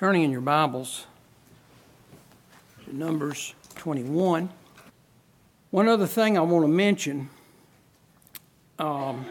Turning 0.00 0.22
in 0.22 0.30
your 0.30 0.40
Bibles 0.40 1.04
to 2.86 2.96
Numbers 2.96 3.52
21. 3.74 4.48
One 5.72 5.88
other 5.88 6.06
thing 6.06 6.38
I 6.38 6.40
want 6.40 6.64
to 6.64 6.68
mention 6.72 7.28
um, 8.78 9.26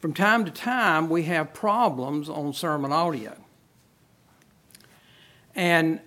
from 0.00 0.12
time 0.12 0.44
to 0.44 0.50
time, 0.50 1.08
we 1.08 1.22
have 1.22 1.54
problems 1.54 2.28
on 2.28 2.52
sermon 2.52 2.92
audio. 2.92 3.34
And 5.56 6.00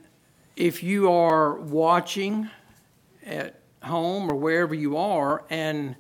if 0.55 0.83
you 0.83 1.11
are 1.11 1.55
watching 1.55 2.47
at 3.25 3.55
home 3.81 4.31
or 4.31 4.35
wherever 4.35 4.75
you 4.75 4.97
are 4.97 5.43
and 5.49 5.95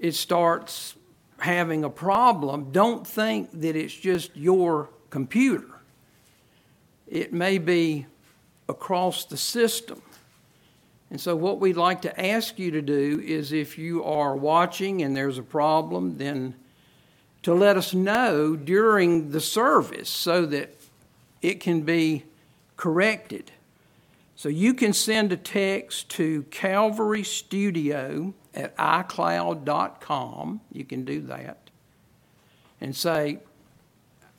it 0.00 0.10
starts 0.10 0.96
having 1.38 1.84
a 1.84 1.88
problem, 1.90 2.72
don't 2.72 3.06
think 3.06 3.52
that 3.60 3.76
it's 3.76 3.94
just 3.94 4.34
your 4.36 4.88
computer 5.10 5.66
it 7.06 7.32
may 7.32 7.58
be 7.58 8.06
across 8.68 9.24
the 9.24 9.36
system. 9.36 10.02
And 11.10 11.20
so, 11.20 11.36
what 11.36 11.60
we'd 11.60 11.76
like 11.76 12.02
to 12.02 12.20
ask 12.26 12.58
you 12.58 12.72
to 12.72 12.82
do 12.82 13.22
is 13.24 13.52
if 13.52 13.78
you 13.78 14.02
are 14.04 14.34
watching 14.34 15.02
and 15.02 15.16
there's 15.16 15.38
a 15.38 15.42
problem, 15.42 16.18
then 16.18 16.54
to 17.44 17.54
let 17.54 17.76
us 17.76 17.94
know 17.94 18.56
during 18.56 19.30
the 19.30 19.40
service 19.40 20.10
so 20.10 20.44
that 20.46 20.74
it 21.42 21.60
can 21.60 21.82
be 21.82 22.24
corrected. 22.76 23.52
So, 24.34 24.48
you 24.48 24.74
can 24.74 24.92
send 24.92 25.30
a 25.32 25.36
text 25.36 26.08
to 26.10 26.42
CalvaryStudio 26.50 28.34
at 28.52 28.76
iCloud.com. 28.76 30.60
You 30.72 30.84
can 30.84 31.04
do 31.04 31.20
that 31.22 31.70
and 32.80 32.96
say, 32.96 33.38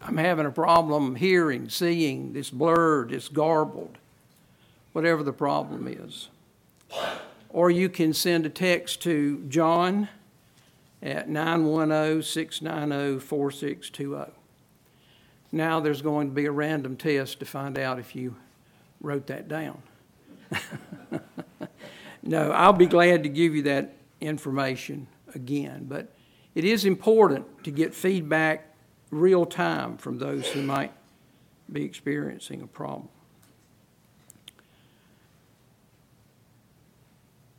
I'm 0.01 0.17
having 0.17 0.45
a 0.45 0.51
problem 0.51 1.15
hearing, 1.15 1.69
seeing, 1.69 2.33
it's 2.35 2.49
blurred, 2.49 3.11
it's 3.11 3.27
garbled, 3.29 3.97
whatever 4.93 5.23
the 5.23 5.33
problem 5.33 5.87
is. 5.87 6.29
Or 7.49 7.71
you 7.71 7.89
can 7.89 8.13
send 8.13 8.45
a 8.45 8.49
text 8.49 9.01
to 9.03 9.43
John 9.49 10.09
at 11.01 11.29
910 11.29 12.21
690 12.23 13.19
4620. 13.19 14.31
Now 15.51 15.79
there's 15.79 16.01
going 16.01 16.29
to 16.29 16.33
be 16.33 16.45
a 16.45 16.51
random 16.51 16.95
test 16.97 17.39
to 17.39 17.45
find 17.45 17.77
out 17.77 17.97
if 17.99 18.15
you 18.15 18.35
wrote 19.01 19.27
that 19.27 19.47
down. 19.47 19.81
no, 22.23 22.51
I'll 22.51 22.73
be 22.73 22.85
glad 22.85 23.23
to 23.23 23.29
give 23.29 23.55
you 23.55 23.63
that 23.63 23.93
information 24.21 25.07
again, 25.33 25.85
but 25.89 26.09
it 26.55 26.63
is 26.65 26.85
important 26.85 27.63
to 27.63 27.71
get 27.71 27.93
feedback 27.95 28.65
real 29.11 29.45
time 29.45 29.97
from 29.97 30.17
those 30.17 30.47
who 30.49 30.61
might 30.61 30.91
be 31.71 31.83
experiencing 31.83 32.61
a 32.61 32.67
problem. 32.67 33.09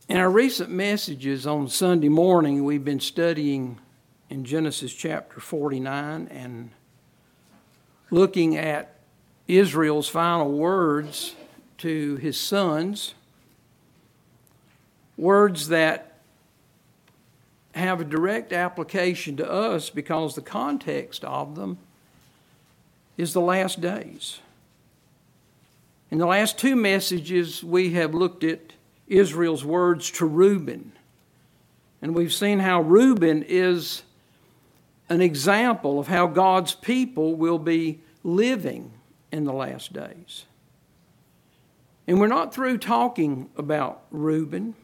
In 0.09 0.17
our 0.17 0.31
recent 0.31 0.71
messages 0.71 1.47
on 1.47 1.69
Sunday 1.69 2.09
morning, 2.09 2.65
we've 2.65 2.85
been 2.85 3.01
studying 3.01 3.79
in 4.31 4.45
Genesis 4.45 4.93
chapter 4.95 5.39
49 5.41 6.29
and 6.31 6.71
looking 8.11 8.57
at 8.57 8.95
Israel's 9.47 10.09
final 10.09 10.51
words 10.53 11.35
to 11.79 12.17
his 12.17 12.39
sons, 12.39 13.15
words 15.19 15.69
that 15.69 16.08
have 17.79 18.01
a 18.01 18.05
direct 18.05 18.53
application 18.53 19.37
to 19.37 19.51
us 19.51 19.89
because 19.89 20.35
the 20.35 20.41
context 20.43 21.25
of 21.25 21.55
them 21.55 21.79
is 23.17 23.33
the 23.33 23.41
last 23.41 23.81
days. 23.81 24.41
In 26.11 26.19
the 26.19 26.27
last 26.27 26.59
two 26.59 26.77
messages, 26.77 27.63
we 27.63 27.93
have 27.95 28.15
looked 28.15 28.45
at 28.45 28.73
Israel's 29.07 29.65
words 29.65 30.11
to 30.13 30.27
Reuben. 30.27 30.93
And 32.01 32.15
we've 32.15 32.33
seen 32.33 32.59
how 32.61 32.81
Reuben 32.81 33.45
is 33.47 34.03
an 35.09 35.21
example 35.21 35.99
of 35.99 36.09
how 36.09 36.27
God's 36.27 36.75
people 36.75 37.35
will 37.35 37.59
be 37.59 38.01
living 38.23 38.93
in 39.33 39.45
the 39.45 39.53
last 39.53 39.93
days. 39.93 40.45
And 42.07 42.19
we're 42.21 42.27
not 42.29 42.55
through 42.55 42.79
talking 42.79 43.51
about 43.57 44.03
Reuben. 44.11 44.75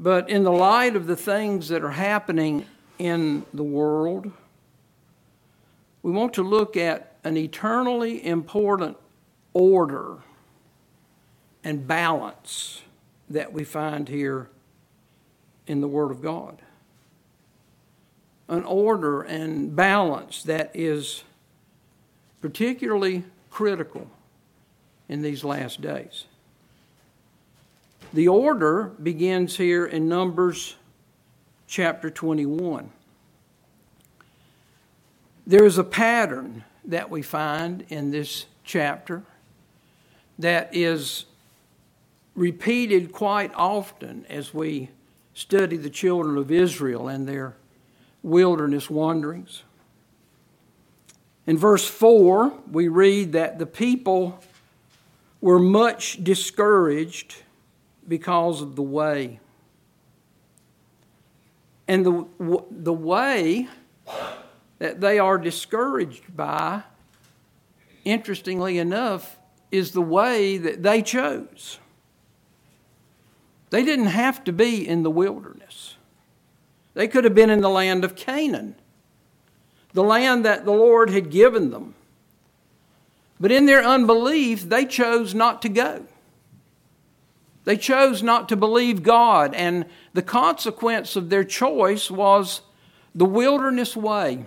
But 0.00 0.30
in 0.30 0.44
the 0.44 0.50
light 0.52 0.96
of 0.96 1.06
the 1.06 1.14
things 1.14 1.68
that 1.68 1.84
are 1.84 1.90
happening 1.90 2.64
in 2.98 3.44
the 3.52 3.62
world, 3.62 4.32
we 6.02 6.10
want 6.10 6.32
to 6.34 6.42
look 6.42 6.74
at 6.74 7.16
an 7.22 7.36
eternally 7.36 8.26
important 8.26 8.96
order 9.52 10.16
and 11.62 11.86
balance 11.86 12.80
that 13.28 13.52
we 13.52 13.62
find 13.62 14.08
here 14.08 14.48
in 15.66 15.82
the 15.82 15.88
Word 15.88 16.10
of 16.10 16.22
God. 16.22 16.62
An 18.48 18.64
order 18.64 19.20
and 19.20 19.76
balance 19.76 20.42
that 20.44 20.70
is 20.72 21.24
particularly 22.40 23.24
critical 23.50 24.06
in 25.10 25.20
these 25.20 25.44
last 25.44 25.82
days. 25.82 26.24
The 28.12 28.26
order 28.26 28.92
begins 29.02 29.56
here 29.56 29.86
in 29.86 30.08
Numbers 30.08 30.74
chapter 31.68 32.10
21. 32.10 32.90
There 35.46 35.64
is 35.64 35.78
a 35.78 35.84
pattern 35.84 36.64
that 36.86 37.08
we 37.08 37.22
find 37.22 37.84
in 37.88 38.10
this 38.10 38.46
chapter 38.64 39.22
that 40.40 40.74
is 40.76 41.26
repeated 42.34 43.12
quite 43.12 43.54
often 43.54 44.26
as 44.28 44.52
we 44.52 44.88
study 45.32 45.76
the 45.76 45.88
children 45.90 46.36
of 46.36 46.50
Israel 46.50 47.06
and 47.06 47.28
their 47.28 47.54
wilderness 48.24 48.90
wanderings. 48.90 49.62
In 51.46 51.56
verse 51.56 51.86
4, 51.86 52.52
we 52.72 52.88
read 52.88 53.30
that 53.34 53.60
the 53.60 53.66
people 53.66 54.40
were 55.40 55.60
much 55.60 56.24
discouraged 56.24 57.36
because 58.06 58.60
of 58.62 58.76
the 58.76 58.82
way. 58.82 59.40
And 61.88 62.06
the, 62.06 62.64
the 62.70 62.92
way 62.92 63.68
that 64.78 65.00
they 65.00 65.18
are 65.18 65.38
discouraged 65.38 66.34
by, 66.36 66.82
interestingly 68.04 68.78
enough, 68.78 69.38
is 69.72 69.92
the 69.92 70.02
way 70.02 70.56
that 70.58 70.82
they 70.82 71.02
chose. 71.02 71.78
They 73.70 73.84
didn't 73.84 74.06
have 74.06 74.44
to 74.44 74.52
be 74.52 74.86
in 74.86 75.02
the 75.02 75.10
wilderness, 75.10 75.96
they 76.94 77.06
could 77.08 77.24
have 77.24 77.34
been 77.34 77.50
in 77.50 77.60
the 77.60 77.70
land 77.70 78.04
of 78.04 78.16
Canaan, 78.16 78.74
the 79.92 80.02
land 80.02 80.44
that 80.44 80.64
the 80.64 80.72
Lord 80.72 81.10
had 81.10 81.30
given 81.30 81.70
them. 81.70 81.94
But 83.40 83.50
in 83.50 83.64
their 83.66 83.82
unbelief, 83.82 84.68
they 84.68 84.84
chose 84.84 85.34
not 85.34 85.62
to 85.62 85.68
go. 85.70 86.04
They 87.64 87.76
chose 87.76 88.22
not 88.22 88.48
to 88.48 88.56
believe 88.56 89.02
God, 89.02 89.52
and 89.54 89.84
the 90.14 90.22
consequence 90.22 91.16
of 91.16 91.28
their 91.28 91.44
choice 91.44 92.10
was 92.10 92.62
the 93.14 93.26
wilderness 93.26 93.96
way 93.96 94.46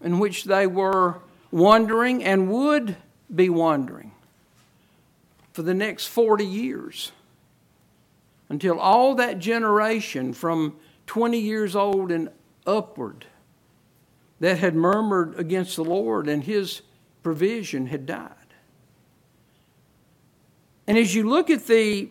in 0.00 0.18
which 0.18 0.44
they 0.44 0.66
were 0.66 1.20
wandering 1.52 2.24
and 2.24 2.50
would 2.50 2.96
be 3.34 3.48
wandering 3.48 4.12
for 5.52 5.62
the 5.62 5.74
next 5.74 6.06
40 6.08 6.44
years 6.44 7.12
until 8.48 8.78
all 8.80 9.14
that 9.14 9.38
generation 9.38 10.32
from 10.32 10.76
20 11.06 11.38
years 11.38 11.76
old 11.76 12.10
and 12.10 12.28
upward 12.66 13.26
that 14.40 14.58
had 14.58 14.74
murmured 14.74 15.38
against 15.38 15.76
the 15.76 15.84
Lord 15.84 16.28
and 16.28 16.42
his 16.42 16.82
provision 17.22 17.86
had 17.86 18.04
died. 18.04 18.34
And 20.86 20.98
as 20.98 21.14
you 21.14 21.28
look 21.28 21.50
at 21.50 21.66
the 21.66 22.08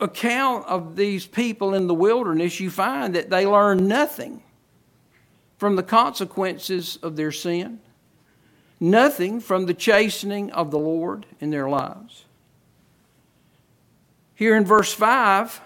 account 0.00 0.66
of 0.66 0.96
these 0.96 1.26
people 1.26 1.74
in 1.74 1.86
the 1.86 1.94
wilderness, 1.94 2.58
you 2.58 2.70
find 2.70 3.14
that 3.14 3.30
they 3.30 3.46
learn 3.46 3.86
nothing 3.86 4.42
from 5.58 5.76
the 5.76 5.82
consequences 5.82 6.98
of 7.02 7.16
their 7.16 7.30
sin, 7.30 7.78
nothing 8.80 9.40
from 9.40 9.66
the 9.66 9.74
chastening 9.74 10.50
of 10.52 10.70
the 10.70 10.78
Lord 10.78 11.26
in 11.40 11.50
their 11.50 11.68
lives. 11.68 12.24
Here 14.34 14.56
in 14.56 14.64
verse 14.64 14.92
5, 14.92 15.60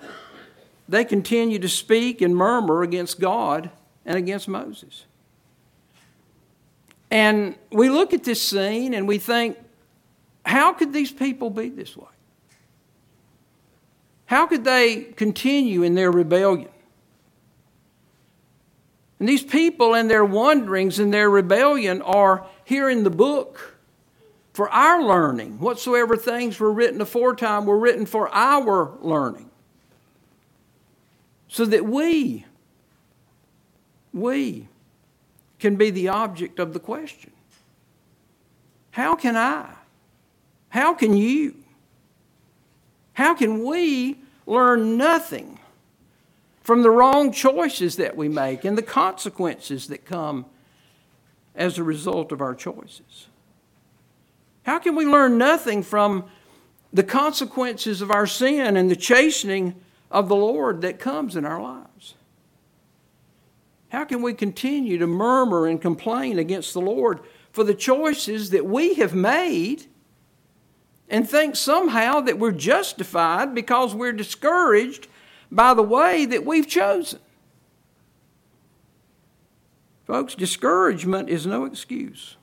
they 0.88 1.04
continue 1.04 1.60
to 1.60 1.68
speak 1.68 2.20
and 2.20 2.36
murmur 2.36 2.82
against 2.82 3.20
God 3.20 3.70
and 4.04 4.16
against 4.16 4.48
Moses. 4.48 5.04
And 7.10 7.54
we 7.70 7.88
look 7.88 8.12
at 8.12 8.24
this 8.24 8.42
scene 8.42 8.92
and 8.92 9.06
we 9.06 9.18
think, 9.18 9.56
how 10.44 10.72
could 10.72 10.92
these 10.92 11.10
people 11.10 11.50
be 11.50 11.68
this 11.70 11.96
way? 11.96 12.06
How 14.26 14.46
could 14.46 14.64
they 14.64 15.04
continue 15.16 15.82
in 15.82 15.94
their 15.94 16.10
rebellion? 16.10 16.68
And 19.20 19.28
these 19.28 19.42
people 19.42 19.94
and 19.94 20.10
their 20.10 20.24
wanderings 20.24 20.98
and 20.98 21.12
their 21.14 21.30
rebellion 21.30 22.02
are 22.02 22.46
here 22.64 22.90
in 22.90 23.04
the 23.04 23.10
book 23.10 23.74
for 24.52 24.68
our 24.70 25.02
learning. 25.02 25.58
Whatsoever 25.60 26.16
things 26.16 26.58
were 26.60 26.72
written 26.72 27.00
aforetime 27.00 27.64
were 27.64 27.78
written 27.78 28.06
for 28.06 28.28
our 28.30 28.96
learning. 29.00 29.50
So 31.48 31.64
that 31.66 31.84
we, 31.86 32.44
we 34.12 34.68
can 35.58 35.76
be 35.76 35.90
the 35.90 36.08
object 36.08 36.58
of 36.58 36.72
the 36.72 36.80
question 36.80 37.30
How 38.90 39.14
can 39.14 39.36
I 39.36 39.74
how 40.74 40.92
can 40.92 41.16
you? 41.16 41.54
How 43.12 43.32
can 43.32 43.64
we 43.64 44.18
learn 44.44 44.96
nothing 44.96 45.60
from 46.62 46.82
the 46.82 46.90
wrong 46.90 47.30
choices 47.30 47.94
that 47.94 48.16
we 48.16 48.28
make 48.28 48.64
and 48.64 48.76
the 48.76 48.82
consequences 48.82 49.86
that 49.86 50.04
come 50.04 50.46
as 51.54 51.78
a 51.78 51.84
result 51.84 52.32
of 52.32 52.40
our 52.40 52.56
choices? 52.56 53.28
How 54.64 54.80
can 54.80 54.96
we 54.96 55.06
learn 55.06 55.38
nothing 55.38 55.84
from 55.84 56.24
the 56.92 57.04
consequences 57.04 58.00
of 58.02 58.10
our 58.10 58.26
sin 58.26 58.76
and 58.76 58.90
the 58.90 58.96
chastening 58.96 59.76
of 60.10 60.26
the 60.28 60.34
Lord 60.34 60.80
that 60.80 60.98
comes 60.98 61.36
in 61.36 61.44
our 61.44 61.62
lives? 61.62 62.14
How 63.90 64.04
can 64.04 64.22
we 64.22 64.34
continue 64.34 64.98
to 64.98 65.06
murmur 65.06 65.68
and 65.68 65.80
complain 65.80 66.36
against 66.40 66.74
the 66.74 66.80
Lord 66.80 67.20
for 67.52 67.62
the 67.62 67.74
choices 67.74 68.50
that 68.50 68.66
we 68.66 68.94
have 68.94 69.14
made 69.14 69.86
and 71.08 71.28
think 71.28 71.56
somehow 71.56 72.20
that 72.20 72.38
we're 72.38 72.50
justified 72.50 73.54
because 73.54 73.94
we're 73.94 74.12
discouraged 74.12 75.06
by 75.50 75.74
the 75.74 75.82
way 75.82 76.24
that 76.26 76.44
we've 76.44 76.66
chosen. 76.66 77.20
Folks, 80.06 80.34
discouragement 80.34 81.28
is 81.28 81.46
no 81.46 81.64
excuse 81.64 82.36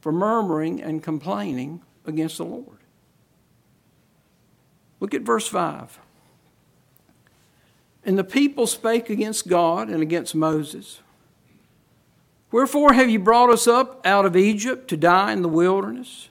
for 0.00 0.12
murmuring 0.12 0.82
and 0.82 1.02
complaining 1.02 1.80
against 2.04 2.36
the 2.38 2.44
Lord. 2.44 2.78
Look 5.00 5.14
at 5.14 5.22
verse 5.22 5.48
5. 5.48 5.98
And 8.06 8.18
the 8.18 8.24
people 8.24 8.66
spake 8.66 9.08
against 9.08 9.48
God 9.48 9.88
and 9.88 10.02
against 10.02 10.34
Moses. 10.34 11.00
Wherefore 12.50 12.92
have 12.92 13.08
you 13.08 13.18
brought 13.18 13.48
us 13.48 13.66
up 13.66 14.06
out 14.06 14.26
of 14.26 14.36
Egypt 14.36 14.88
to 14.88 14.96
die 14.98 15.32
in 15.32 15.40
the 15.40 15.48
wilderness? 15.48 16.28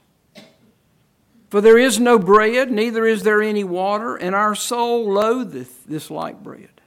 For 1.53 1.61
there 1.61 1.77
is 1.77 1.99
no 1.99 2.17
bread, 2.17 2.71
neither 2.71 3.05
is 3.05 3.21
there 3.21 3.39
any 3.39 3.63
water, 3.63 4.15
and 4.15 4.33
our 4.33 4.55
soul 4.55 5.13
loatheth 5.13 5.85
this 5.85 6.09
like 6.09 6.41
bread. 6.41 6.81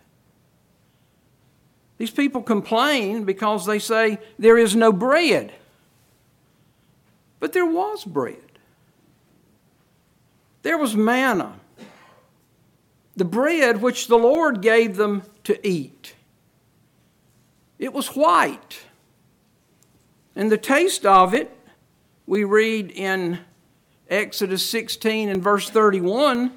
These 1.99 2.11
people 2.11 2.43
complain 2.43 3.23
because 3.23 3.65
they 3.65 3.79
say 3.79 4.19
there 4.41 4.59
is 4.59 4.75
no 4.75 4.91
bread. 4.91 5.53
But 7.39 7.53
there 7.53 7.65
was 7.65 8.05
bread. 8.05 8.43
There 10.63 10.77
was 10.79 10.97
manna, 10.97 11.61
the 13.15 13.25
bread 13.25 13.81
which 13.81 14.09
the 14.09 14.19
Lord 14.19 14.62
gave 14.62 14.97
them 14.97 15.23
to 15.45 15.65
eat. 15.65 16.17
It 17.79 17.93
was 17.93 18.17
white. 18.17 18.81
And 20.35 20.51
the 20.51 20.59
taste 20.59 21.07
of 21.07 21.35
it, 21.35 21.57
we 22.27 22.43
read 22.43 22.91
in 22.91 23.39
Exodus 24.08 24.69
16 24.69 25.29
and 25.29 25.43
verse 25.43 25.69
31 25.69 26.53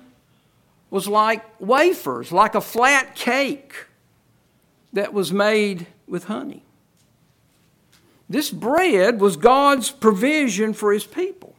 was 0.92 1.08
like 1.08 1.44
wafers, 1.60 2.32
like 2.32 2.56
a 2.56 2.62
flat 2.62 3.16
cake 3.16 3.86
that 4.94 5.14
was 5.14 5.32
made 5.32 5.88
with 6.08 6.26
honey. 6.26 6.64
This 8.30 8.52
bread 8.52 9.20
was 9.20 9.38
God's 9.38 9.90
provision 9.90 10.74
for 10.74 10.92
his 10.94 11.06
people. 11.06 11.56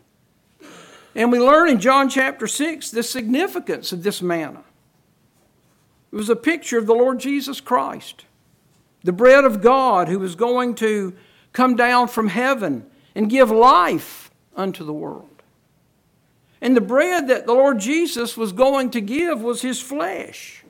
And 1.16 1.32
we 1.32 1.40
learn 1.40 1.68
in 1.68 1.80
John 1.80 2.08
chapter 2.08 2.46
6 2.46 2.92
the 2.92 3.02
significance 3.02 3.90
of 3.90 4.04
this 4.04 4.22
manna. 4.22 4.62
It 6.12 6.16
was 6.16 6.28
a 6.30 6.36
picture 6.36 6.78
of 6.78 6.86
the 6.86 6.94
Lord 6.94 7.18
Jesus 7.18 7.60
Christ, 7.60 8.24
the 9.02 9.12
bread 9.12 9.44
of 9.44 9.60
God 9.60 10.08
who 10.08 10.20
was 10.20 10.36
going 10.36 10.76
to 10.76 11.14
come 11.52 11.74
down 11.74 12.06
from 12.06 12.28
heaven 12.28 12.86
and 13.16 13.28
give 13.30 13.50
life 13.50 14.30
unto 14.56 14.84
the 14.84 14.92
world. 14.92 15.29
And 16.60 16.76
the 16.76 16.80
bread 16.80 17.28
that 17.28 17.46
the 17.46 17.54
Lord 17.54 17.78
Jesus 17.78 18.36
was 18.36 18.52
going 18.52 18.90
to 18.90 19.00
give 19.00 19.40
was 19.40 19.62
his 19.62 19.80
flesh, 19.80 20.62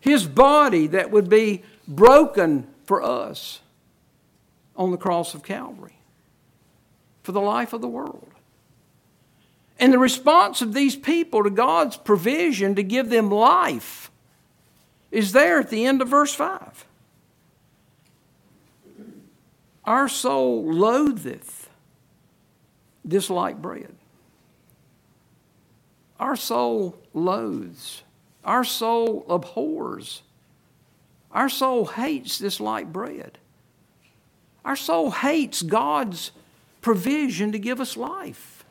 his 0.00 0.26
body 0.26 0.86
that 0.86 1.10
would 1.10 1.28
be 1.28 1.62
broken 1.86 2.66
for 2.86 3.02
us 3.02 3.60
on 4.76 4.90
the 4.90 4.96
cross 4.96 5.34
of 5.34 5.42
Calvary 5.42 5.96
for 7.22 7.32
the 7.32 7.40
life 7.40 7.72
of 7.74 7.82
the 7.82 7.88
world. 7.88 8.28
And 9.78 9.92
the 9.92 9.98
response 9.98 10.62
of 10.62 10.72
these 10.72 10.96
people 10.96 11.44
to 11.44 11.50
God's 11.50 11.96
provision 11.96 12.74
to 12.76 12.82
give 12.82 13.10
them 13.10 13.30
life 13.30 14.10
is 15.10 15.32
there 15.32 15.60
at 15.60 15.68
the 15.70 15.84
end 15.84 16.00
of 16.00 16.08
verse 16.08 16.34
5. 16.34 16.86
Our 19.84 20.08
soul 20.08 20.70
loatheth 20.72 21.68
this 23.04 23.30
light 23.30 23.60
bread. 23.62 23.94
Our 26.18 26.36
soul 26.36 26.96
loathes, 27.14 28.02
our 28.44 28.64
soul 28.64 29.24
abhors, 29.28 30.22
our 31.32 31.48
soul 31.48 31.86
hates 31.86 32.38
this 32.38 32.58
light 32.58 32.92
bread. 32.92 33.38
Our 34.64 34.76
soul 34.76 35.10
hates 35.12 35.62
God's 35.62 36.30
provision 36.80 37.52
to 37.52 37.58
give 37.58 37.80
us 37.80 37.96
life. 37.96 38.64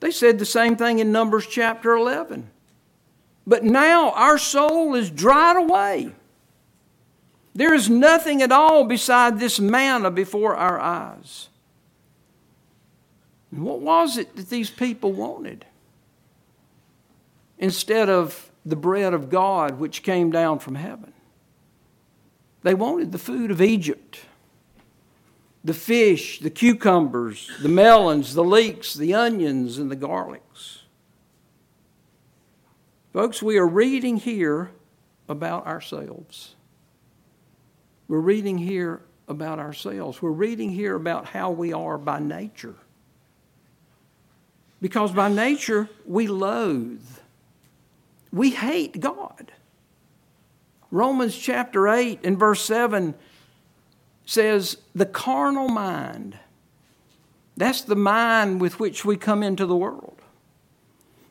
They 0.00 0.10
said 0.10 0.38
the 0.38 0.44
same 0.44 0.76
thing 0.76 0.98
in 0.98 1.10
Numbers 1.12 1.46
chapter 1.46 1.92
11. 1.92 2.48
But 3.46 3.64
now 3.64 4.10
our 4.12 4.36
soul 4.38 4.94
is 4.94 5.10
dried 5.10 5.56
away. 5.56 6.12
There 7.54 7.74
is 7.74 7.88
nothing 7.88 8.42
at 8.42 8.52
all 8.52 8.84
beside 8.84 9.38
this 9.40 9.58
manna 9.58 10.10
before 10.10 10.54
our 10.56 10.78
eyes. 10.78 11.48
And 13.50 13.62
what 13.62 13.80
was 13.80 14.16
it 14.18 14.36
that 14.36 14.50
these 14.50 14.70
people 14.70 15.12
wanted? 15.12 15.64
instead 17.60 18.08
of 18.08 18.50
the 18.64 18.74
bread 18.76 19.14
of 19.14 19.30
God 19.30 19.78
which 19.78 20.02
came 20.02 20.30
down 20.32 20.58
from 20.58 20.74
heaven. 20.74 21.12
They 22.62 22.74
wanted 22.74 23.12
the 23.12 23.18
food 23.18 23.52
of 23.52 23.62
Egypt 23.62 24.18
the 25.62 25.74
fish, 25.74 26.40
the 26.40 26.48
cucumbers, 26.48 27.50
the 27.60 27.68
melons, 27.68 28.32
the 28.32 28.42
leeks, 28.42 28.94
the 28.94 29.12
onions, 29.12 29.76
and 29.76 29.90
the 29.90 29.96
garlics. 29.96 30.78
Folks, 33.12 33.42
we 33.42 33.58
are 33.58 33.68
reading 33.68 34.16
here 34.16 34.70
about 35.28 35.66
ourselves. 35.66 36.54
We're 38.08 38.20
reading 38.20 38.56
here 38.56 39.02
about 39.28 39.58
ourselves. 39.58 40.22
We're 40.22 40.30
reading 40.30 40.70
here 40.70 40.94
about 40.94 41.26
how 41.26 41.50
we 41.50 41.74
are 41.74 41.98
by 41.98 42.20
nature. 42.20 42.76
Because 44.80 45.12
by 45.12 45.28
nature, 45.30 45.90
we 46.06 46.26
loathe 46.26 47.04
we 48.32 48.50
hate 48.50 49.00
God. 49.00 49.52
Romans 50.90 51.36
chapter 51.36 51.88
8 51.88 52.20
and 52.24 52.38
verse 52.38 52.62
7 52.64 53.14
says, 54.26 54.78
The 54.94 55.06
carnal 55.06 55.68
mind, 55.68 56.38
that's 57.56 57.80
the 57.82 57.96
mind 57.96 58.60
with 58.60 58.80
which 58.80 59.04
we 59.04 59.16
come 59.16 59.42
into 59.42 59.66
the 59.66 59.76
world. 59.76 60.18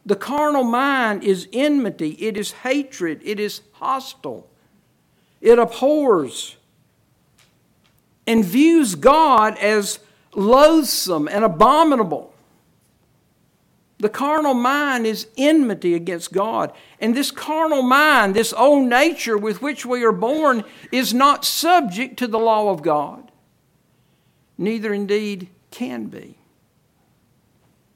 The 0.06 0.16
carnal 0.16 0.64
mind 0.64 1.24
is 1.24 1.48
enmity, 1.54 2.12
it 2.20 2.38
is 2.38 2.52
hatred, 2.52 3.22
it 3.24 3.40
is 3.40 3.62
hostile, 3.74 4.48
it 5.42 5.60
abhors 5.60 6.56
and 8.26 8.44
views 8.46 8.96
God 8.96 9.58
as 9.58 10.00
loathsome 10.36 11.28
and 11.28 11.44
abominable. 11.44 12.29
The 14.02 14.10
carnal 14.10 14.54
mind 14.54 15.06
is 15.06 15.28
enmity 15.38 15.94
against 15.94 16.32
God. 16.32 16.72
And 17.02 17.16
this 17.16 17.32
carnal 17.32 17.82
mind, 17.82 18.34
this 18.34 18.54
old 18.54 18.88
nature 18.88 19.38
with 19.38 19.62
which 19.62 19.86
we 19.86 20.04
are 20.06 20.14
born, 20.14 20.64
is 20.92 21.14
not 21.14 21.44
subject 21.44 22.16
to 22.18 22.28
the 22.28 22.40
law 22.40 22.70
of 22.72 22.82
God. 22.82 23.30
Neither 24.58 24.94
indeed 24.94 25.50
can 25.70 26.06
be. 26.06 26.38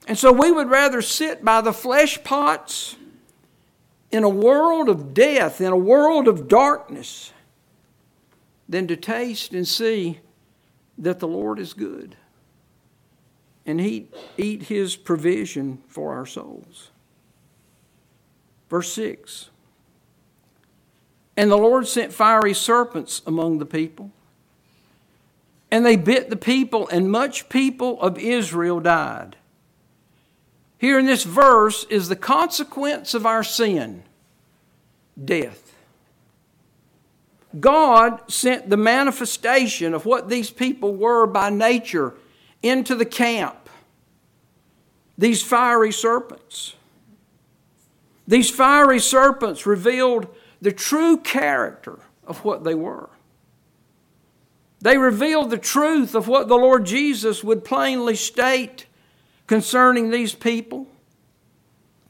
And 0.06 0.18
so 0.18 0.34
we 0.34 0.52
would 0.52 0.70
rather 0.70 1.02
sit 1.02 1.46
by 1.46 1.62
the 1.62 1.72
flesh 1.72 2.22
pots 2.26 2.98
in 4.12 4.26
a 4.26 4.30
world 4.30 4.90
of 4.90 5.14
death, 5.14 5.62
in 5.62 5.72
a 5.72 5.78
world 5.78 6.28
of 6.28 6.50
darkness, 6.50 7.32
than 8.68 8.88
to 8.88 8.98
taste 8.98 9.54
and 9.54 9.66
see 9.66 10.20
that 10.98 11.20
the 11.20 11.28
Lord 11.30 11.60
is 11.60 11.74
good 11.74 12.18
and 13.66 13.80
he 13.80 14.08
eat 14.38 14.64
his 14.64 14.96
provision 14.96 15.82
for 15.88 16.14
our 16.14 16.26
souls. 16.26 16.90
Verse 18.70 18.92
6 18.94 19.50
And 21.38 21.50
the 21.52 21.58
Lord 21.58 21.88
sent 21.88 22.12
fiery 22.14 22.54
serpents 22.54 23.22
among 23.26 23.60
the 23.60 23.66
people, 23.66 24.12
and 25.72 25.86
they 25.86 25.96
bit 25.96 26.30
the 26.30 26.36
people, 26.36 26.88
and 26.90 27.10
much 27.12 27.50
people 27.50 28.00
of 28.02 28.18
Israel 28.18 28.80
died. 28.80 29.38
Here 30.78 31.00
in 31.00 31.06
this 31.06 31.24
verse 31.24 31.86
is 31.86 32.10
the 32.10 32.16
consequence 32.18 33.14
of 33.14 33.26
our 33.26 33.44
sin 33.44 34.04
death. 35.24 35.76
God 37.60 38.20
sent 38.32 38.70
the 38.70 38.78
manifestation 38.78 39.94
of 39.94 40.08
what 40.08 40.28
these 40.28 40.50
people 40.50 40.96
were 40.96 41.28
by 41.28 41.52
nature 41.52 42.16
into 42.64 42.96
the 42.96 43.06
camp 43.06 43.58
these 45.16 45.44
fiery 45.44 45.92
serpents. 45.92 46.74
These 48.28 48.50
fiery 48.50 49.00
serpents 49.00 49.68
revealed 49.68 50.28
the 50.60 50.72
true 50.72 51.18
character 51.18 52.00
of 52.26 52.44
what 52.44 52.64
they 52.64 52.74
were. 52.74 53.12
They 54.82 54.98
revealed 54.98 55.52
the 55.52 55.60
truth 55.60 56.16
of 56.16 56.28
what 56.28 56.48
the 56.48 56.56
Lord 56.56 56.88
Jesus 56.88 57.44
would 57.44 57.64
plainly 57.64 58.16
state 58.16 58.88
concerning 59.46 60.10
these 60.10 60.34
people, 60.34 60.88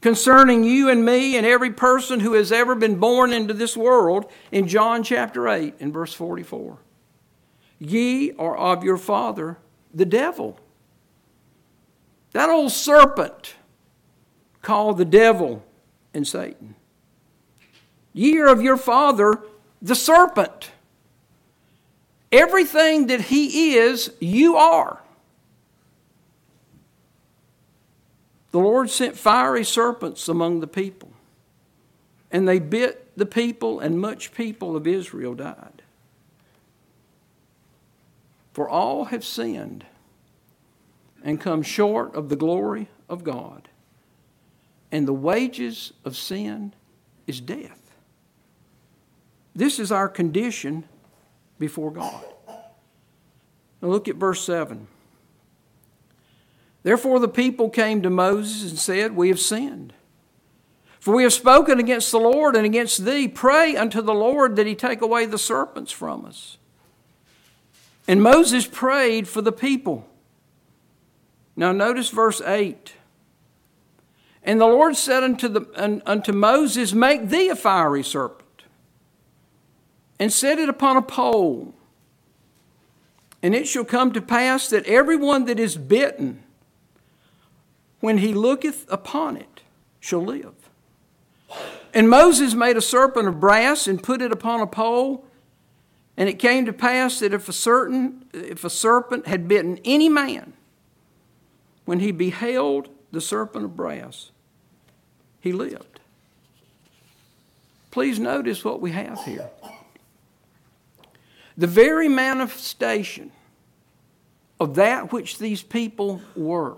concerning 0.00 0.64
you 0.64 0.88
and 0.88 1.04
me 1.04 1.36
and 1.36 1.44
every 1.44 1.70
person 1.72 2.20
who 2.20 2.32
has 2.32 2.50
ever 2.50 2.74
been 2.74 2.94
born 2.96 3.34
into 3.34 3.52
this 3.52 3.76
world 3.76 4.24
in 4.50 4.66
John 4.66 5.02
chapter 5.02 5.46
8 5.46 5.74
and 5.78 5.92
verse 5.92 6.14
44. 6.14 6.78
Ye 7.78 8.32
are 8.38 8.56
of 8.56 8.82
your 8.82 8.96
father, 8.98 9.58
the 9.94 10.04
devil. 10.04 10.58
That 12.32 12.50
old 12.50 12.72
serpent 12.72 13.54
called 14.60 14.98
the 14.98 15.04
devil 15.04 15.64
and 16.12 16.26
Satan. 16.26 16.74
Ye 18.12 18.38
are 18.38 18.48
of 18.48 18.60
your 18.60 18.76
father, 18.76 19.42
the 19.80 19.94
serpent. 19.94 20.72
Everything 22.32 23.06
that 23.06 23.22
he 23.22 23.74
is, 23.76 24.12
you 24.20 24.56
are. 24.56 25.00
The 28.50 28.58
Lord 28.58 28.90
sent 28.90 29.16
fiery 29.16 29.64
serpents 29.64 30.28
among 30.28 30.60
the 30.60 30.66
people, 30.68 31.10
and 32.30 32.46
they 32.48 32.58
bit 32.60 33.10
the 33.16 33.26
people, 33.26 33.80
and 33.80 34.00
much 34.00 34.32
people 34.32 34.76
of 34.76 34.86
Israel 34.86 35.34
died. 35.34 35.82
For 38.54 38.68
all 38.68 39.06
have 39.06 39.24
sinned 39.24 39.84
and 41.24 41.40
come 41.40 41.60
short 41.62 42.14
of 42.14 42.28
the 42.28 42.36
glory 42.36 42.88
of 43.10 43.24
God. 43.24 43.68
And 44.92 45.08
the 45.08 45.12
wages 45.12 45.92
of 46.04 46.16
sin 46.16 46.72
is 47.26 47.40
death. 47.40 47.96
This 49.56 49.80
is 49.80 49.90
our 49.90 50.08
condition 50.08 50.84
before 51.58 51.90
God. 51.92 52.24
Now 53.82 53.88
look 53.88 54.06
at 54.06 54.16
verse 54.16 54.44
7. 54.44 54.86
Therefore, 56.84 57.18
the 57.18 57.28
people 57.28 57.70
came 57.70 58.02
to 58.02 58.10
Moses 58.10 58.70
and 58.70 58.78
said, 58.78 59.16
We 59.16 59.28
have 59.30 59.40
sinned. 59.40 59.94
For 61.00 61.12
we 61.14 61.24
have 61.24 61.32
spoken 61.32 61.80
against 61.80 62.12
the 62.12 62.18
Lord 62.20 62.54
and 62.54 62.64
against 62.64 63.04
thee. 63.04 63.26
Pray 63.26 63.74
unto 63.74 64.00
the 64.00 64.14
Lord 64.14 64.54
that 64.54 64.66
he 64.66 64.76
take 64.76 65.00
away 65.00 65.26
the 65.26 65.38
serpents 65.38 65.90
from 65.90 66.24
us. 66.24 66.58
And 68.06 68.22
Moses 68.22 68.66
prayed 68.66 69.28
for 69.28 69.40
the 69.40 69.52
people. 69.52 70.06
Now, 71.56 71.72
notice 71.72 72.10
verse 72.10 72.40
8. 72.40 72.94
And 74.42 74.60
the 74.60 74.66
Lord 74.66 74.96
said 74.96 75.22
unto, 75.24 75.48
the, 75.48 76.02
unto 76.04 76.32
Moses, 76.32 76.92
Make 76.92 77.28
thee 77.28 77.48
a 77.48 77.56
fiery 77.56 78.02
serpent, 78.02 78.64
and 80.18 80.32
set 80.32 80.58
it 80.58 80.68
upon 80.68 80.96
a 80.96 81.02
pole. 81.02 81.74
And 83.42 83.54
it 83.54 83.66
shall 83.66 83.84
come 83.84 84.12
to 84.12 84.20
pass 84.20 84.68
that 84.68 84.84
everyone 84.86 85.44
that 85.46 85.58
is 85.58 85.76
bitten, 85.76 86.42
when 88.00 88.18
he 88.18 88.34
looketh 88.34 88.84
upon 88.92 89.38
it, 89.38 89.62
shall 90.00 90.20
live. 90.24 90.52
And 91.94 92.10
Moses 92.10 92.52
made 92.52 92.76
a 92.76 92.82
serpent 92.82 93.28
of 93.28 93.40
brass 93.40 93.86
and 93.86 94.02
put 94.02 94.20
it 94.20 94.32
upon 94.32 94.60
a 94.60 94.66
pole, 94.66 95.24
and 96.16 96.28
it 96.28 96.38
came 96.38 96.64
to 96.66 96.72
pass 96.72 97.18
that 97.20 97.32
if 97.34 97.48
a 97.48 97.52
certain 97.52 98.24
if 98.32 98.64
a 98.64 98.70
serpent 98.70 99.26
had 99.26 99.48
bitten 99.48 99.78
any 99.84 100.08
man, 100.08 100.52
when 101.86 102.00
he 102.00 102.12
beheld 102.12 102.88
the 103.10 103.20
serpent 103.20 103.64
of 103.64 103.76
brass, 103.76 104.30
he 105.40 105.52
lived. 105.52 106.00
Please 107.90 108.18
notice 108.18 108.64
what 108.64 108.80
we 108.80 108.92
have 108.92 109.22
here. 109.24 109.50
The 111.56 111.66
very 111.66 112.08
manifestation 112.08 113.30
of 114.58 114.76
that 114.76 115.12
which 115.12 115.38
these 115.38 115.62
people 115.62 116.20
were 116.36 116.76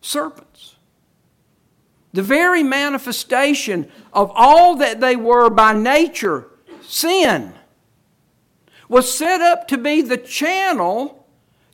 serpents. 0.00 0.76
The 2.12 2.22
very 2.22 2.62
manifestation 2.62 3.90
of 4.12 4.30
all 4.34 4.76
that 4.76 5.00
they 5.00 5.16
were 5.16 5.50
by 5.50 5.72
nature 5.74 6.46
sin 6.82 7.52
was 8.88 9.12
set 9.12 9.40
up 9.40 9.66
to 9.68 9.78
be 9.78 10.00
the 10.02 10.16
channel 10.16 11.26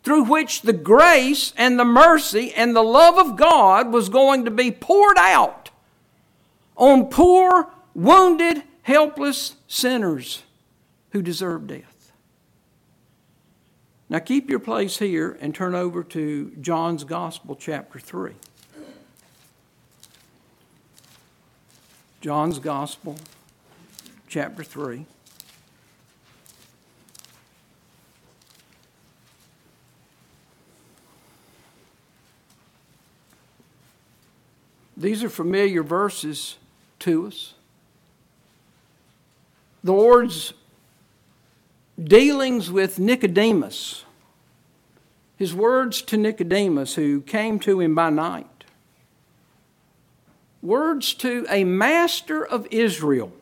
through 0.03 0.25
which 0.25 0.63
the 0.63 0.73
grace 0.73 1.53
and 1.57 1.79
the 1.79 1.85
mercy 1.85 2.53
and 2.55 2.75
the 2.75 2.83
love 2.83 3.19
of 3.19 3.37
God 3.37 3.93
was 3.93 4.09
going 4.09 4.45
to 4.45 4.51
be 4.51 4.71
poured 4.71 5.19
out 5.19 5.71
on 6.77 7.07
poor, 7.07 7.71
wounded, 7.95 8.63
helpless 8.83 9.57
sinners 9.69 10.43
who 11.11 11.23
deserve 11.23 11.67
death. 11.67 12.13
Now 14.09 14.19
keep 14.19 14.51
your 14.51 14.59
place 14.59 14.99
here 14.99 15.39
and 15.41 15.55
turn 15.55 15.75
over 15.75 16.03
to 16.05 16.51
John's 16.61 17.05
Gospel, 17.05 17.55
chapter 17.57 17.99
3. 17.99 18.33
John's 22.21 22.59
Gospel, 22.59 23.17
chapter 24.29 24.65
3. 24.65 25.07
These 34.97 35.25
are 35.25 35.29
familiar 35.31 35.83
verses 35.83 36.57
to 37.01 37.27
us. 37.27 37.55
The 39.83 39.93
Lord's 39.93 40.53
dealings 42.03 42.71
with 42.71 42.99
Nicodemus, 42.99 44.05
his 45.37 45.55
words 45.55 46.03
to 46.03 46.17
Nicodemus, 46.17 46.95
who 46.95 47.21
came 47.23 47.59
to 47.61 47.81
him 47.81 47.95
by 47.95 48.11
night, 48.11 48.65
words 50.61 51.15
to 51.15 51.47
a 51.51 51.65
master 51.65 52.47
of 52.47 52.69
Israel 52.71 53.33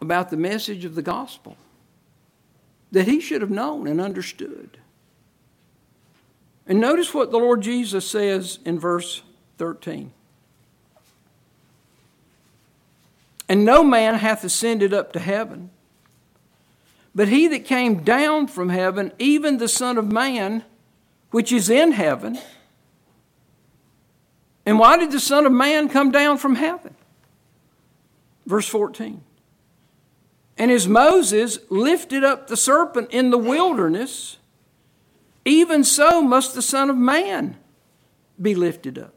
about 0.00 0.30
the 0.30 0.36
message 0.36 0.84
of 0.84 0.96
the 0.96 1.02
gospel 1.02 1.56
that 2.90 3.06
he 3.06 3.20
should 3.20 3.40
have 3.40 3.50
known 3.50 3.86
and 3.86 4.00
understood. 4.00 4.78
And 6.66 6.80
notice 6.80 7.14
what 7.14 7.30
the 7.30 7.38
Lord 7.38 7.60
Jesus 7.62 8.08
says 8.08 8.58
in 8.64 8.78
verse 8.78 9.22
13. 9.62 10.10
And 13.48 13.64
no 13.64 13.84
man 13.84 14.16
hath 14.16 14.42
ascended 14.42 14.92
up 14.92 15.12
to 15.12 15.20
heaven, 15.20 15.70
but 17.14 17.28
he 17.28 17.46
that 17.46 17.64
came 17.64 18.02
down 18.02 18.48
from 18.48 18.70
heaven, 18.70 19.12
even 19.20 19.58
the 19.58 19.68
Son 19.68 19.98
of 19.98 20.10
Man, 20.10 20.64
which 21.30 21.52
is 21.52 21.70
in 21.70 21.92
heaven. 21.92 22.40
And 24.66 24.80
why 24.80 24.96
did 24.98 25.12
the 25.12 25.20
Son 25.20 25.46
of 25.46 25.52
Man 25.52 25.88
come 25.88 26.10
down 26.10 26.38
from 26.38 26.56
heaven? 26.56 26.96
Verse 28.46 28.66
14. 28.66 29.22
And 30.58 30.72
as 30.72 30.88
Moses 30.88 31.60
lifted 31.70 32.24
up 32.24 32.48
the 32.48 32.56
serpent 32.56 33.12
in 33.12 33.30
the 33.30 33.38
wilderness, 33.38 34.38
even 35.44 35.84
so 35.84 36.20
must 36.20 36.56
the 36.56 36.62
Son 36.62 36.90
of 36.90 36.96
Man 36.96 37.58
be 38.40 38.56
lifted 38.56 38.98
up 38.98 39.14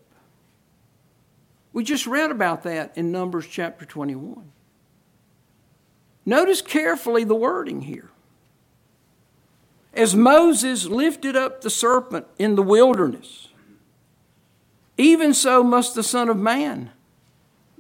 we 1.76 1.84
just 1.84 2.08
read 2.08 2.32
about 2.32 2.64
that 2.64 2.94
in 2.98 3.12
Numbers 3.12 3.46
chapter 3.48 3.84
21. 3.84 4.50
Notice 6.26 6.62
carefully 6.62 7.26
the 7.26 7.36
wording 7.36 7.82
here. 7.82 8.12
As 9.94 10.16
Moses 10.16 10.86
lifted 10.86 11.36
up 11.36 11.60
the 11.62 11.70
serpent 11.70 12.28
in 12.40 12.56
the 12.56 12.64
wilderness, 12.64 13.50
even 14.98 15.34
so 15.34 15.64
must 15.64 15.96
the 15.96 16.02
Son 16.02 16.30
of 16.30 16.38
Man 16.38 16.92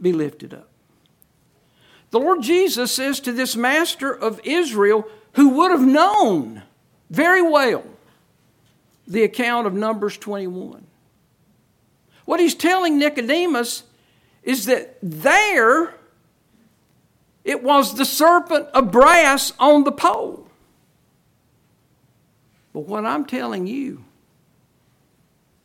be 0.02 0.12
lifted 0.12 0.54
up. 0.54 0.68
The 2.12 2.20
Lord 2.20 2.42
Jesus 2.44 2.92
says 2.92 3.22
to 3.22 3.32
this 3.32 3.56
master 3.56 4.12
of 4.14 4.42
Israel, 4.44 5.08
who 5.36 5.48
would 5.50 5.72
have 5.72 5.88
known 5.88 6.64
very 7.10 7.42
well 7.42 7.86
the 9.08 9.24
account 9.24 9.66
of 9.68 9.74
Numbers 9.74 10.18
21 10.18 10.86
what 12.26 12.40
he's 12.40 12.56
telling 12.56 12.98
Nicodemus 13.00 13.84
is 14.44 14.66
that 14.66 14.98
there 15.02 15.94
it 17.44 17.64
was 17.64 17.96
the 17.96 18.06
serpent 18.06 18.68
of 18.70 18.92
brass 18.92 19.54
on 19.60 19.84
the 19.84 19.92
pole. 19.92 20.48
But 22.74 22.82
what 22.82 23.06
I'm 23.06 23.26
telling 23.26 23.68
you, 23.68 24.04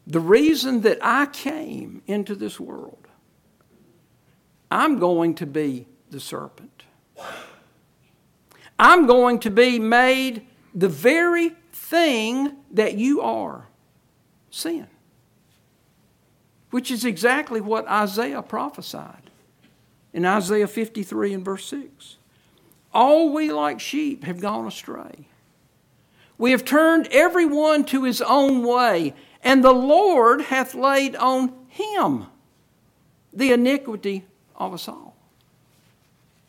the 0.06 0.20
reason 0.20 0.82
that 0.82 0.98
I 1.02 1.26
came 1.26 2.02
into 2.06 2.34
this 2.34 2.60
world, 2.60 3.08
I'm 4.70 4.98
going 4.98 5.34
to 5.36 5.46
be 5.46 5.86
the 6.10 6.20
serpent. 6.20 6.84
I'm 8.78 9.06
going 9.06 9.40
to 9.40 9.50
be 9.50 9.78
made 9.78 10.46
the 10.74 10.88
very 10.88 11.52
thing 11.72 12.52
that 12.72 12.94
you 12.94 13.22
are 13.22 13.66
sin 14.50 14.86
which 16.70 16.90
is 16.90 17.04
exactly 17.04 17.60
what 17.60 17.86
Isaiah 17.88 18.42
prophesied 18.42 19.30
in 20.12 20.24
Isaiah 20.24 20.68
53 20.68 21.34
and 21.34 21.44
verse 21.44 21.66
6. 21.66 22.16
All 22.92 23.32
we 23.32 23.52
like 23.52 23.80
sheep 23.80 24.24
have 24.24 24.40
gone 24.40 24.66
astray. 24.66 25.28
We 26.38 26.52
have 26.52 26.64
turned 26.64 27.08
every 27.12 27.44
one 27.46 27.84
to 27.86 28.04
his 28.04 28.22
own 28.22 28.64
way, 28.64 29.14
and 29.44 29.62
the 29.62 29.72
Lord 29.72 30.42
hath 30.42 30.74
laid 30.74 31.14
on 31.16 31.52
him 31.68 32.26
the 33.32 33.52
iniquity 33.52 34.24
of 34.56 34.72
us 34.72 34.88
all. 34.88 35.16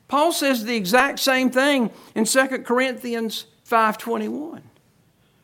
Paul 0.07 0.31
says 0.31 0.63
the 0.65 0.75
exact 0.75 1.19
same 1.19 1.49
thing 1.51 1.89
in 2.15 2.25
2 2.25 2.47
Corinthians 2.65 3.45
5:21. 3.69 4.61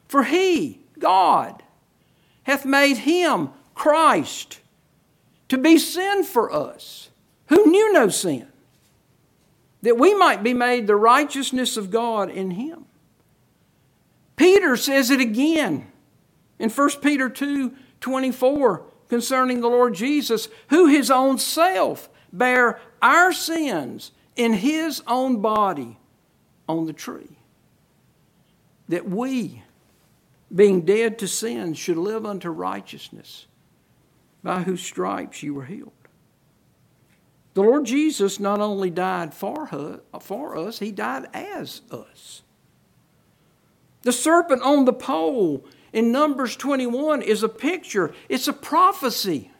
For 0.07 0.23
he, 0.23 0.79
God, 0.99 1.61
hath 2.43 2.65
made 2.65 2.97
him 2.97 3.49
Christ 3.75 4.59
to 5.49 5.57
be 5.57 5.77
sin 5.77 6.23
for 6.23 6.51
us, 6.51 7.09
who 7.47 7.69
knew 7.71 7.93
no 7.93 8.09
sin, 8.09 8.47
that 9.81 9.97
we 9.97 10.13
might 10.15 10.43
be 10.43 10.53
made 10.53 10.87
the 10.87 10.95
righteousness 10.95 11.77
of 11.77 11.91
God 11.91 12.29
in 12.29 12.51
him. 12.51 12.85
Peter 14.35 14.75
says 14.75 15.09
it 15.09 15.19
again 15.19 15.87
in 16.59 16.69
1 16.69 16.89
Peter 17.01 17.29
2 17.29 17.73
24 17.99 18.83
concerning 19.09 19.61
the 19.61 19.67
Lord 19.67 19.95
Jesus, 19.95 20.49
who 20.67 20.87
his 20.87 21.09
own 21.09 21.39
self 21.39 22.09
bare 22.31 22.79
our 23.01 23.33
sins 23.33 24.11
in 24.35 24.53
his 24.53 25.01
own 25.07 25.41
body 25.41 25.97
on 26.69 26.85
the 26.85 26.93
tree, 26.93 27.39
that 28.89 29.09
we, 29.09 29.63
being 30.53 30.81
dead 30.81 31.17
to 31.19 31.27
sin, 31.27 31.73
should 31.73 31.97
live 31.97 32.25
unto 32.25 32.49
righteousness 32.49 33.47
by 34.47 34.63
whose 34.63 34.81
stripes 34.81 35.43
you 35.43 35.53
were 35.53 35.65
healed. 35.65 35.91
The 37.53 37.59
Lord 37.63 37.83
Jesus 37.83 38.39
not 38.39 38.61
only 38.61 38.89
died 38.89 39.33
for, 39.33 39.65
her, 39.67 39.99
for 40.21 40.57
us, 40.57 40.79
he 40.79 40.89
died 40.89 41.25
as 41.33 41.81
us. 41.91 42.43
The 44.03 44.13
serpent 44.13 44.61
on 44.61 44.85
the 44.85 44.93
pole 44.93 45.65
in 45.91 46.13
Numbers 46.13 46.55
21 46.55 47.23
is 47.23 47.43
a 47.43 47.49
picture, 47.49 48.13
it's 48.29 48.47
a 48.47 48.53
prophecy. 48.53 49.51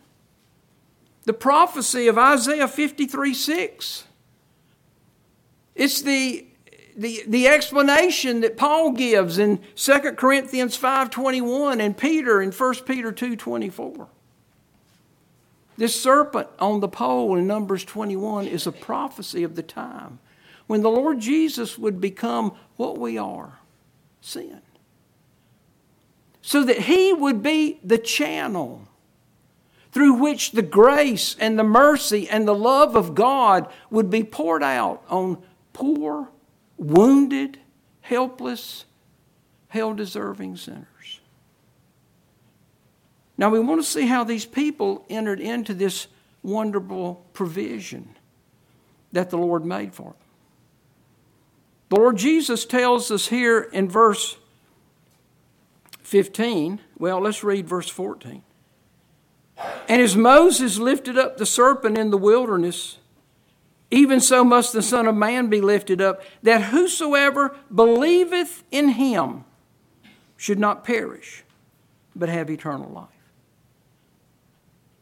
The 1.26 1.34
prophecy 1.34 2.08
of 2.08 2.18
Isaiah 2.18 2.70
53 2.70 3.34
6. 3.34 4.06
It's 5.76 6.02
the, 6.02 6.46
the, 6.96 7.24
the 7.28 7.46
explanation 7.48 8.40
that 8.40 8.56
Paul 8.56 8.92
gives 8.94 9.38
in 9.38 9.60
2 9.76 10.00
Corinthians 10.16 10.78
5.21 10.80 11.82
and 11.82 11.96
Peter 11.98 12.42
in 12.42 12.54
1 12.54 12.76
Peter 12.86 13.12
2.24. 13.12 14.08
This 15.78 16.00
serpent 16.00 16.48
on 16.60 16.80
the 16.80 16.88
pole 16.88 17.38
in 17.38 17.46
Numbers 17.46 17.86
21 17.86 18.48
is 18.48 18.66
a 18.66 18.72
prophecy 18.72 19.44
of 19.44 19.56
the 19.56 19.62
time 19.64 20.20
when 20.66 20.82
the 20.82 20.90
Lord 20.90 21.20
Jesus 21.20 21.78
would 21.78 22.02
become 22.02 22.54
what 22.78 22.98
we 22.98 23.18
are 23.18 23.60
sin. 24.20 24.60
So 26.42 26.64
that 26.64 26.80
he 26.82 27.14
would 27.14 27.44
be 27.44 27.80
the 27.84 27.98
channel 28.00 28.88
through 29.92 30.14
which 30.14 30.52
the 30.52 30.62
grace 30.62 31.36
and 31.40 31.60
the 31.60 31.64
mercy 31.64 32.28
and 32.28 32.48
the 32.48 32.56
love 32.56 32.96
of 32.96 33.14
God 33.14 33.72
would 33.92 34.10
be 34.10 34.24
poured 34.24 34.64
out 34.64 35.04
on 35.10 35.38
poor, 35.74 36.30
wounded, 36.78 37.60
helpless, 38.02 38.86
hell 39.68 39.94
deserving 39.94 40.58
sinners. 40.58 40.86
Now 43.38 43.50
we 43.50 43.60
want 43.60 43.80
to 43.82 43.88
see 43.88 44.08
how 44.08 44.24
these 44.24 44.46
people 44.46 45.06
entered 45.10 45.40
into 45.40 45.74
this 45.74 46.08
wonderful 46.42 47.24
provision 47.34 48.10
that 49.12 49.30
the 49.30 49.38
Lord 49.38 49.64
made 49.66 49.94
for 49.94 50.06
them. 50.12 50.14
The 51.90 51.96
Lord 51.98 52.18
Jesus 52.18 52.66
tells 52.66 53.12
us 53.12 53.28
here 53.28 53.62
in 53.62 53.88
verse 53.90 54.38
15, 56.02 56.82
well, 56.98 57.20
let's 57.22 57.44
read 57.44 57.68
verse 57.68 57.88
14. 57.88 58.42
And 59.88 60.02
as 60.02 60.16
Moses 60.16 60.78
lifted 60.80 61.18
up 61.18 61.38
the 61.38 61.46
serpent 61.46 61.98
in 61.98 62.10
the 62.10 62.18
wilderness, 62.18 62.98
even 63.90 64.20
so 64.20 64.44
must 64.44 64.74
the 64.74 64.82
Son 64.82 65.08
of 65.08 65.16
Man 65.16 65.48
be 65.48 65.62
lifted 65.62 66.02
up, 66.02 66.22
that 66.44 66.64
whosoever 66.64 67.56
believeth 67.74 68.64
in 68.72 68.90
him 68.90 69.46
should 70.36 70.60
not 70.60 70.84
perish, 70.84 71.44
but 72.16 72.28
have 72.30 72.50
eternal 72.50 72.90
life. 72.92 73.08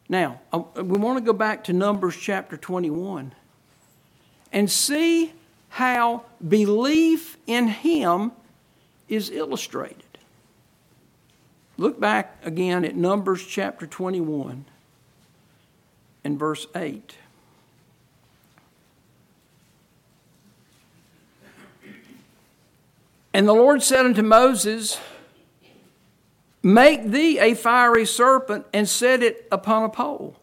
Now, 0.08 0.40
we 0.76 0.98
want 0.98 1.18
to 1.18 1.24
go 1.24 1.32
back 1.32 1.64
to 1.64 1.72
Numbers 1.72 2.16
chapter 2.16 2.56
21 2.56 3.32
and 4.52 4.70
see 4.70 5.32
how 5.70 6.22
belief 6.46 7.36
in 7.46 7.66
Him 7.68 8.30
is 9.08 9.30
illustrated. 9.30 10.02
Look 11.76 11.98
back 11.98 12.38
again 12.44 12.84
at 12.84 12.94
Numbers 12.94 13.44
chapter 13.44 13.86
21 13.86 14.64
and 16.24 16.38
verse 16.38 16.66
8. 16.74 17.16
And 23.34 23.46
the 23.46 23.52
Lord 23.52 23.82
said 23.82 24.06
unto 24.06 24.22
Moses, 24.22 24.98
Make 26.66 27.12
thee 27.12 27.38
a 27.38 27.54
fiery 27.54 28.04
serpent 28.04 28.66
and 28.72 28.88
set 28.88 29.22
it 29.22 29.46
upon 29.52 29.84
a 29.84 29.88
pole. 29.88 30.34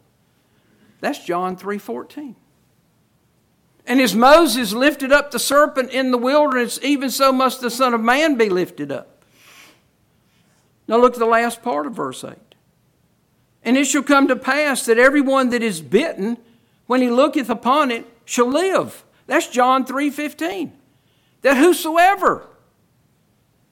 That's 1.02 1.20
John 1.20 1.58
3:14. 1.58 2.36
And 3.86 4.00
as 4.00 4.16
Moses 4.16 4.72
lifted 4.72 5.12
up 5.12 5.32
the 5.32 5.38
serpent 5.40 5.92
in 5.92 6.12
the 6.12 6.18
wilderness, 6.18 6.80
even 6.82 7.10
so 7.10 7.34
must 7.34 7.60
the 7.60 7.70
Son 7.70 7.94
of 7.94 8.00
Man 8.00 8.36
be 8.36 8.48
lifted 8.50 8.90
up. 8.90 9.22
Now 10.88 10.96
look 10.96 11.12
at 11.16 11.20
the 11.20 11.26
last 11.26 11.62
part 11.62 11.86
of 11.88 11.92
verse 11.94 12.24
8. 12.24 12.36
And 13.66 13.76
it 13.76 13.84
shall 13.84 14.02
come 14.02 14.30
to 14.30 14.36
pass 14.38 14.86
that 14.86 14.98
everyone 14.98 15.50
that 15.50 15.62
is 15.62 15.82
bitten, 15.82 16.38
when 16.88 17.02
he 17.02 17.10
looketh 17.10 17.50
upon 17.50 17.92
it, 17.92 18.06
shall 18.24 18.48
live. 18.48 19.04
That's 19.28 19.48
John 19.48 19.84
3:15. 19.84 20.72
That 21.42 21.58
whosoever 21.58 22.48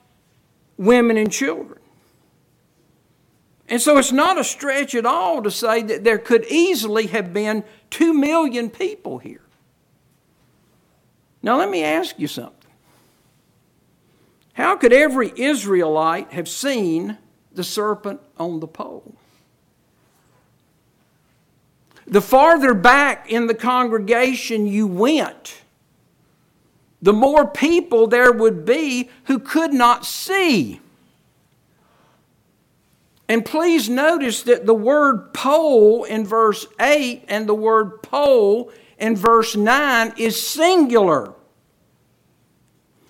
women 0.79 1.15
and 1.15 1.31
children. 1.31 1.79
And 3.69 3.79
so 3.79 3.99
it's 3.99 4.11
not 4.11 4.39
a 4.39 4.43
stretch 4.43 4.95
at 4.95 5.05
all 5.05 5.43
to 5.43 5.51
say 5.51 5.83
that 5.83 6.03
there 6.03 6.17
could 6.17 6.43
easily 6.47 7.05
have 7.07 7.33
been 7.33 7.63
2 7.91 8.15
million 8.15 8.71
people 8.71 9.19
here. 9.19 9.41
Now, 11.43 11.59
let 11.59 11.69
me 11.69 11.83
ask 11.83 12.15
you 12.17 12.25
something. 12.25 12.53
How 14.53 14.75
could 14.75 14.91
every 14.91 15.31
Israelite 15.39 16.33
have 16.33 16.47
seen 16.49 17.19
the 17.57 17.63
serpent 17.63 18.21
on 18.39 18.59
the 18.61 18.67
pole. 18.67 19.15
The 22.05 22.21
farther 22.21 22.73
back 22.73 23.29
in 23.29 23.47
the 23.47 23.55
congregation 23.55 24.67
you 24.67 24.85
went, 24.87 25.59
the 27.01 27.11
more 27.11 27.47
people 27.47 28.05
there 28.07 28.31
would 28.31 28.63
be 28.63 29.09
who 29.25 29.39
could 29.39 29.73
not 29.73 30.05
see. 30.05 30.79
And 33.27 33.43
please 33.43 33.89
notice 33.89 34.43
that 34.43 34.65
the 34.65 34.73
word 34.75 35.33
pole 35.33 36.03
in 36.05 36.25
verse 36.25 36.65
8 36.79 37.25
and 37.27 37.49
the 37.49 37.55
word 37.55 38.03
pole 38.03 38.71
in 38.99 39.15
verse 39.17 39.55
9 39.55 40.13
is 40.15 40.41
singular 40.45 41.33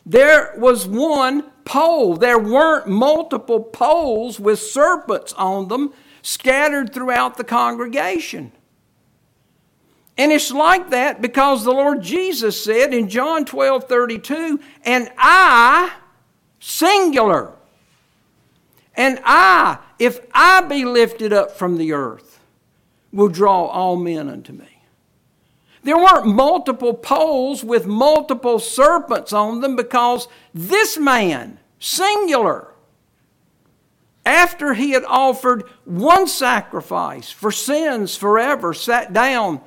there 0.08 0.54
was 0.58 0.88
one 0.88 1.44
pole. 1.66 2.16
There 2.16 2.40
weren't 2.40 2.88
multiple 2.88 3.60
poles 3.60 4.40
with 4.40 4.58
serpents 4.60 5.34
on 5.34 5.68
them 5.68 5.94
scattered 6.22 6.94
throughout 6.94 7.36
the 7.36 7.44
congregation. 7.44 8.54
And 10.18 10.32
it's 10.32 10.50
like 10.50 10.92
that 10.92 11.22
because 11.22 11.64
the 11.66 11.72
Lord 11.72 12.02
Jesus 12.02 12.62
said 12.64 12.94
in 12.94 13.10
John 13.10 13.44
12 13.44 13.84
32, 13.84 14.60
and 14.86 15.12
I, 15.18 15.92
singular, 16.62 17.54
and 18.96 19.20
I, 19.26 19.78
if 20.00 20.22
I 20.34 20.62
be 20.62 20.86
lifted 20.86 21.34
up 21.34 21.52
from 21.52 21.78
the 21.78 21.92
earth, 21.92 22.40
will 23.12 23.28
draw 23.30 23.66
all 23.66 23.98
men 23.98 24.30
unto 24.30 24.54
me. 24.54 24.77
There 25.88 25.98
weren't 25.98 26.26
multiple 26.26 26.94
poles 26.94 27.64
with 27.64 27.86
multiple 27.88 28.60
serpents 28.60 29.32
on 29.32 29.62
them 29.62 29.78
because 29.78 30.28
this 30.54 30.98
man, 30.98 31.60
singular, 31.80 32.74
after 34.26 34.74
he 34.74 34.92
had 34.92 35.06
offered 35.06 35.64
one 35.86 36.28
sacrifice 36.28 37.32
for 37.32 37.54
sins 37.54 38.18
forever, 38.18 38.74
sat 38.74 39.14
down 39.14 39.62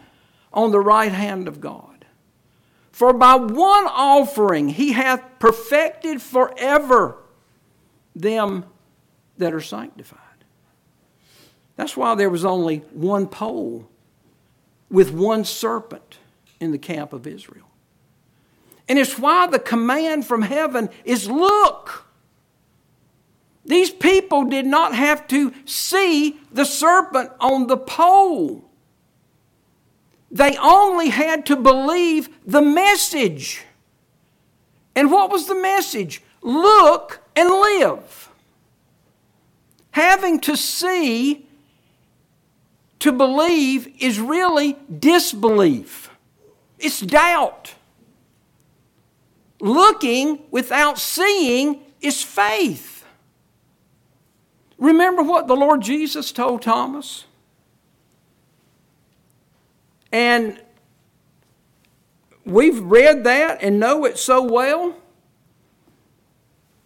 on 0.52 0.72
the 0.72 0.78
right 0.80 1.10
hand 1.10 1.48
of 1.48 1.58
God. 1.58 2.04
For 2.92 3.14
by 3.14 3.36
one 3.36 3.86
offering 3.88 4.68
he 4.68 4.92
hath 4.92 5.22
perfected 5.38 6.20
forever 6.20 7.16
them 8.14 8.66
that 9.38 9.54
are 9.54 9.62
sanctified. 9.62 10.18
That's 11.76 11.96
why 11.96 12.14
there 12.14 12.28
was 12.28 12.44
only 12.44 12.80
one 12.92 13.26
pole 13.26 13.89
with 14.90 15.12
one 15.12 15.44
serpent 15.44 16.18
in 16.58 16.72
the 16.72 16.78
camp 16.78 17.12
of 17.12 17.26
Israel. 17.26 17.66
And 18.88 18.98
it's 18.98 19.18
why 19.18 19.46
the 19.46 19.60
command 19.60 20.26
from 20.26 20.42
heaven 20.42 20.90
is 21.04 21.28
look. 21.30 22.06
These 23.64 23.90
people 23.90 24.44
did 24.44 24.66
not 24.66 24.96
have 24.96 25.28
to 25.28 25.54
see 25.64 26.40
the 26.52 26.64
serpent 26.64 27.30
on 27.38 27.68
the 27.68 27.76
pole. 27.76 28.64
They 30.32 30.56
only 30.60 31.10
had 31.10 31.46
to 31.46 31.56
believe 31.56 32.28
the 32.44 32.62
message. 32.62 33.62
And 34.96 35.12
what 35.12 35.30
was 35.30 35.46
the 35.46 35.54
message? 35.54 36.20
Look 36.42 37.20
and 37.36 37.48
live. 37.48 38.28
Having 39.92 40.40
to 40.40 40.56
see 40.56 41.48
to 43.00 43.12
believe 43.12 43.88
is 43.98 44.20
really 44.20 44.76
disbelief, 44.96 46.10
it's 46.78 47.00
doubt. 47.00 47.74
Looking 49.62 50.38
without 50.50 50.98
seeing 50.98 51.80
is 52.00 52.22
faith. 52.22 53.04
Remember 54.78 55.22
what 55.22 55.48
the 55.48 55.56
Lord 55.56 55.82
Jesus 55.82 56.32
told 56.32 56.62
Thomas? 56.62 57.26
And 60.10 60.58
we've 62.46 62.80
read 62.82 63.24
that 63.24 63.58
and 63.62 63.78
know 63.78 64.06
it 64.06 64.16
so 64.16 64.42
well 64.42 64.96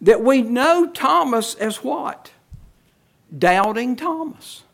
that 0.01 0.21
we 0.21 0.41
know 0.41 0.85
Thomas 0.87 1.55
as 1.55 1.77
what? 1.81 2.31
Doubting 3.37 3.95
Thomas. 3.95 4.64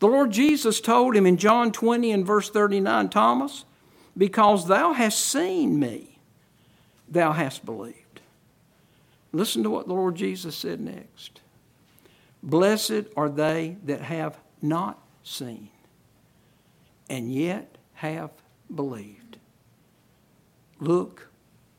The 0.00 0.08
Lord 0.08 0.30
Jesus 0.30 0.80
told 0.80 1.14
him 1.14 1.26
in 1.26 1.36
John 1.36 1.72
20 1.72 2.10
and 2.10 2.26
verse 2.26 2.48
39 2.50 3.10
Thomas, 3.10 3.66
because 4.16 4.66
thou 4.66 4.94
hast 4.94 5.18
seen 5.20 5.78
me, 5.78 6.18
thou 7.08 7.32
hast 7.32 7.64
believed. 7.66 7.96
Listen 9.32 9.62
to 9.62 9.70
what 9.70 9.86
the 9.86 9.92
Lord 9.94 10.16
Jesus 10.16 10.56
said 10.56 10.80
next. 10.80 11.40
Blessed 12.42 13.04
are 13.14 13.28
they 13.28 13.76
that 13.84 14.00
have 14.00 14.38
not 14.62 14.98
seen 15.22 15.68
and 17.10 17.30
yet 17.32 17.76
have 17.94 18.30
believed. 18.74 19.36
Look 20.80 21.28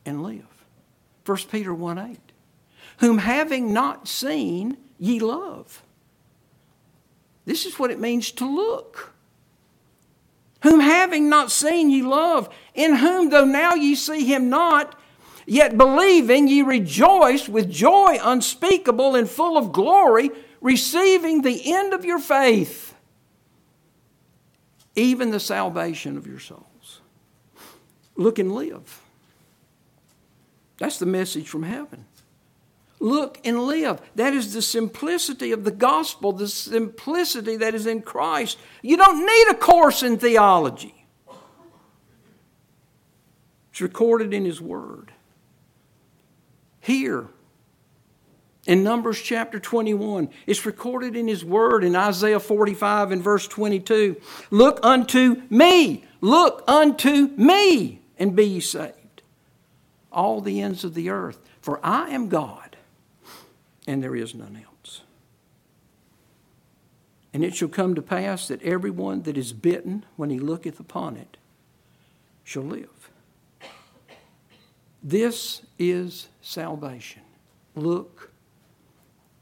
and 0.06 0.22
live. 0.22 0.46
1 1.26 1.36
Peter 1.50 1.74
1 1.74 1.98
8. 1.98 2.18
Whom 2.98 3.18
having 3.18 3.72
not 3.72 4.06
seen, 4.06 4.76
ye 5.00 5.18
love 5.18 5.82
this 7.44 7.66
is 7.66 7.78
what 7.78 7.90
it 7.90 7.98
means 8.00 8.30
to 8.32 8.46
look. 8.46 9.12
Whom 10.62 10.80
having 10.80 11.28
not 11.28 11.50
seen 11.50 11.90
ye 11.90 12.02
love, 12.02 12.48
in 12.74 12.94
whom 12.96 13.30
though 13.30 13.44
now 13.44 13.74
ye 13.74 13.94
see 13.96 14.24
him 14.24 14.48
not, 14.48 14.94
yet 15.44 15.76
believing 15.76 16.46
ye 16.46 16.62
rejoice 16.62 17.48
with 17.48 17.68
joy 17.70 18.16
unspeakable 18.22 19.16
and 19.16 19.28
full 19.28 19.58
of 19.58 19.72
glory, 19.72 20.30
receiving 20.60 21.42
the 21.42 21.72
end 21.72 21.92
of 21.92 22.04
your 22.04 22.20
faith, 22.20 22.94
even 24.94 25.32
the 25.32 25.40
salvation 25.40 26.16
of 26.16 26.28
your 26.28 26.38
souls. 26.38 27.00
Look 28.14 28.38
and 28.38 28.54
live. 28.54 29.00
That's 30.78 31.00
the 31.00 31.06
message 31.06 31.48
from 31.48 31.64
heaven 31.64 32.04
look 33.02 33.38
and 33.44 33.60
live. 33.64 34.00
That 34.14 34.32
is 34.32 34.54
the 34.54 34.62
simplicity 34.62 35.52
of 35.52 35.64
the 35.64 35.70
gospel, 35.70 36.32
the 36.32 36.48
simplicity 36.48 37.56
that 37.56 37.74
is 37.74 37.86
in 37.86 38.00
Christ. 38.02 38.56
You 38.80 38.96
don't 38.96 39.26
need 39.26 39.50
a 39.54 39.58
course 39.58 40.02
in 40.02 40.16
theology, 40.18 40.94
it's 43.70 43.80
recorded 43.80 44.32
in 44.32 44.44
His 44.44 44.60
Word. 44.60 45.12
Here, 46.80 47.28
in 48.66 48.82
Numbers 48.82 49.20
chapter 49.20 49.58
21, 49.60 50.28
it's 50.46 50.66
recorded 50.66 51.14
in 51.16 51.26
His 51.28 51.44
Word 51.44 51.82
in 51.84 51.94
Isaiah 51.96 52.40
45 52.40 53.12
and 53.12 53.22
verse 53.22 53.46
22 53.48 54.16
Look 54.50 54.78
unto 54.82 55.42
me, 55.50 56.04
look 56.20 56.62
unto 56.68 57.26
me, 57.36 58.00
and 58.18 58.36
be 58.36 58.44
ye 58.46 58.60
saved, 58.60 59.22
all 60.12 60.40
the 60.40 60.60
ends 60.60 60.84
of 60.84 60.94
the 60.94 61.08
earth, 61.10 61.38
for 61.60 61.80
I 61.84 62.10
am 62.10 62.28
God 62.28 62.61
and 63.86 64.02
there 64.02 64.14
is 64.14 64.34
none 64.34 64.56
else. 64.64 65.02
And 67.34 67.44
it 67.44 67.54
shall 67.54 67.68
come 67.68 67.94
to 67.94 68.02
pass 68.02 68.48
that 68.48 68.62
everyone 68.62 69.22
that 69.22 69.36
is 69.38 69.52
bitten, 69.52 70.04
when 70.16 70.30
he 70.30 70.38
looketh 70.38 70.78
upon 70.78 71.16
it, 71.16 71.36
shall 72.44 72.62
live. 72.62 73.10
This 75.02 75.62
is 75.78 76.28
salvation. 76.42 77.22
Look 77.74 78.30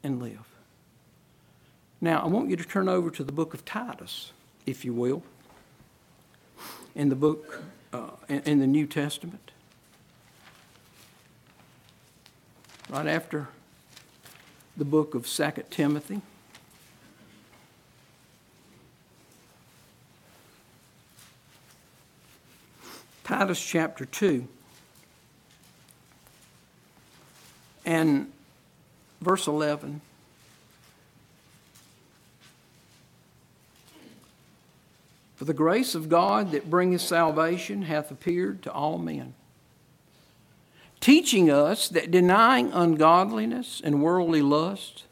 and 0.03 0.23
live. 0.23 0.47
Now, 2.01 2.23
I 2.23 2.27
want 2.29 2.49
you 2.49 2.57
to 2.57 2.65
turn 2.65 2.89
over 2.89 3.11
to 3.11 3.25
the 3.25 3.33
book 3.33 3.53
of 3.53 3.65
Titus, 3.65 4.33
if 4.65 4.85
you 4.85 4.95
will, 4.95 5.23
in 6.95 7.09
the 7.11 7.15
book, 7.17 7.63
uh, 7.93 8.11
in 8.29 8.61
the 8.61 8.67
New 8.67 8.87
Testament. 8.87 9.51
Right 12.89 13.07
after 13.07 13.49
the 14.81 14.85
book 14.87 15.15
of 15.15 15.27
2 15.29 15.45
Timothy. 15.69 16.23
Titus 23.25 23.63
chapter 23.63 24.07
2 24.07 24.49
and 27.85 28.33
verse 29.21 29.47
11. 29.47 30.01
For 35.37 35.45
the 35.45 35.53
grace 35.53 35.95
of 35.95 36.09
God 36.09 36.53
that 36.53 36.71
bringeth 36.71 37.03
salvation 37.03 37.83
hath 37.83 38.11
appeared 38.11 38.63
to 38.63 38.73
all 38.73 38.97
men 38.97 39.35
teaching 41.01 41.51
us 41.51 41.89
that 41.89 42.11
denying 42.11 42.71
ungodliness 42.73 43.81
and 43.83 44.03
worldly 44.03 44.43
lust, 44.43 45.05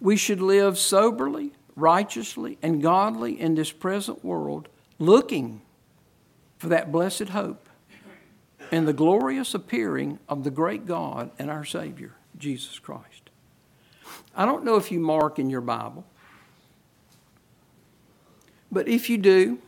we 0.00 0.16
should 0.16 0.40
live 0.40 0.78
soberly, 0.78 1.52
righteously, 1.74 2.58
and 2.62 2.82
godly 2.82 3.40
in 3.40 3.54
this 3.54 3.72
present 3.72 4.22
world, 4.24 4.68
looking 4.98 5.62
for 6.58 6.68
that 6.68 6.92
blessed 6.92 7.30
hope 7.30 7.68
and 8.70 8.86
the 8.86 8.92
glorious 8.92 9.54
appearing 9.54 10.18
of 10.28 10.44
the 10.44 10.50
great 10.50 10.86
God 10.86 11.30
and 11.38 11.50
our 11.50 11.64
Savior, 11.64 12.12
Jesus 12.38 12.78
Christ. 12.78 13.30
I 14.36 14.44
don't 14.44 14.64
know 14.64 14.76
if 14.76 14.90
you 14.92 14.98
mark 15.00 15.38
in 15.38 15.50
your 15.50 15.60
Bible, 15.60 16.04
but 18.70 18.88
if 18.88 19.08
you 19.10 19.18
do, 19.18 19.58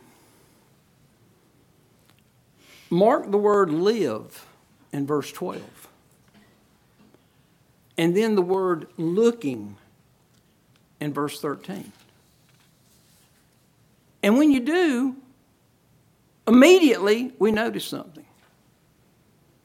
mark 2.89 3.29
the 3.29 3.37
word 3.37 3.71
live 3.71 4.45
in 4.95 5.05
verse 5.05 5.31
12. 5.31 5.61
And 7.97 8.15
then 8.15 8.35
the 8.35 8.41
word 8.41 8.87
looking 8.97 9.75
in 10.99 11.13
verse 11.13 11.39
13. 11.39 11.91
And 14.23 14.37
when 14.37 14.51
you 14.51 14.61
do, 14.61 15.15
immediately 16.47 17.33
we 17.39 17.51
notice 17.51 17.85
something. 17.85 18.25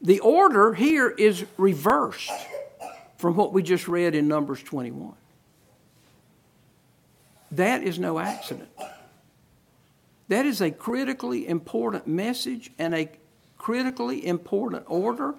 The 0.01 0.19
order 0.19 0.73
here 0.73 1.09
is 1.09 1.45
reversed 1.57 2.31
from 3.17 3.35
what 3.35 3.53
we 3.53 3.63
just 3.63 3.87
read 3.87 4.15
in 4.15 4.27
Numbers 4.27 4.61
21. 4.63 5.13
That 7.53 7.83
is 7.83 7.99
no 7.99 8.19
accident. 8.19 8.69
That 10.27 10.45
is 10.45 10.61
a 10.61 10.71
critically 10.71 11.47
important 11.47 12.07
message 12.07 12.71
and 12.79 12.95
a 12.95 13.09
critically 13.61 14.25
important 14.25 14.83
order 14.87 15.35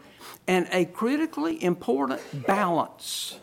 and 0.47 0.69
a 0.71 0.85
critically 0.85 1.61
important 1.63 2.23
balance. 2.47 3.41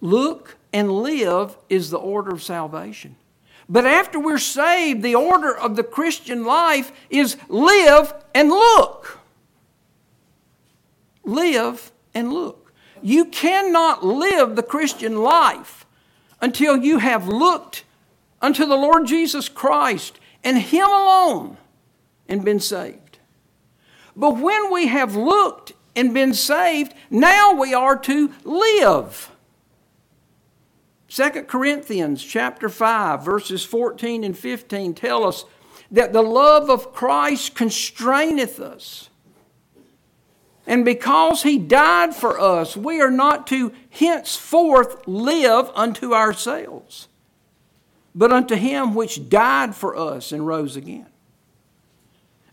Look 0.00 0.56
and 0.72 0.88
live 0.90 1.56
is 1.68 1.90
the 1.90 1.98
order 1.98 2.30
of 2.32 2.44
salvation. 2.44 3.16
But 3.68 3.86
after 3.86 4.20
we're 4.20 4.38
saved, 4.38 5.02
the 5.02 5.16
order 5.16 5.52
of 5.54 5.74
the 5.74 5.82
Christian 5.82 6.44
life 6.44 6.92
is 7.10 7.36
live 7.48 8.14
and 8.36 8.50
look. 8.50 9.18
Live 11.24 11.90
and 12.14 12.32
look. 12.32 12.72
You 13.02 13.24
cannot 13.24 14.04
live 14.06 14.54
the 14.54 14.62
Christian 14.62 15.22
life 15.24 15.84
until 16.40 16.76
you 16.76 16.98
have 16.98 17.26
looked 17.26 17.82
unto 18.40 18.64
the 18.64 18.76
Lord 18.76 19.08
Jesus 19.08 19.48
Christ 19.48 20.20
and 20.44 20.56
Him 20.58 20.86
alone 20.86 21.56
and 22.32 22.42
been 22.42 22.60
saved. 22.60 23.18
But 24.16 24.38
when 24.40 24.72
we 24.72 24.86
have 24.86 25.14
looked 25.14 25.72
and 25.94 26.14
been 26.14 26.32
saved, 26.32 26.94
now 27.10 27.52
we 27.52 27.74
are 27.74 27.94
to 27.98 28.32
live. 28.42 29.30
2 31.08 31.28
Corinthians 31.46 32.24
chapter 32.24 32.70
5 32.70 33.22
verses 33.22 33.66
14 33.66 34.24
and 34.24 34.36
15 34.36 34.94
tell 34.94 35.26
us 35.26 35.44
that 35.90 36.14
the 36.14 36.22
love 36.22 36.70
of 36.70 36.94
Christ 36.94 37.54
constraineth 37.54 38.58
us. 38.60 39.10
And 40.66 40.86
because 40.86 41.42
he 41.42 41.58
died 41.58 42.14
for 42.16 42.40
us, 42.40 42.74
we 42.78 43.02
are 43.02 43.10
not 43.10 43.46
to 43.48 43.72
henceforth 43.90 45.06
live 45.06 45.70
unto 45.74 46.14
ourselves, 46.14 47.08
but 48.14 48.32
unto 48.32 48.54
him 48.54 48.94
which 48.94 49.28
died 49.28 49.74
for 49.74 49.94
us 49.94 50.32
and 50.32 50.46
rose 50.46 50.76
again. 50.76 51.08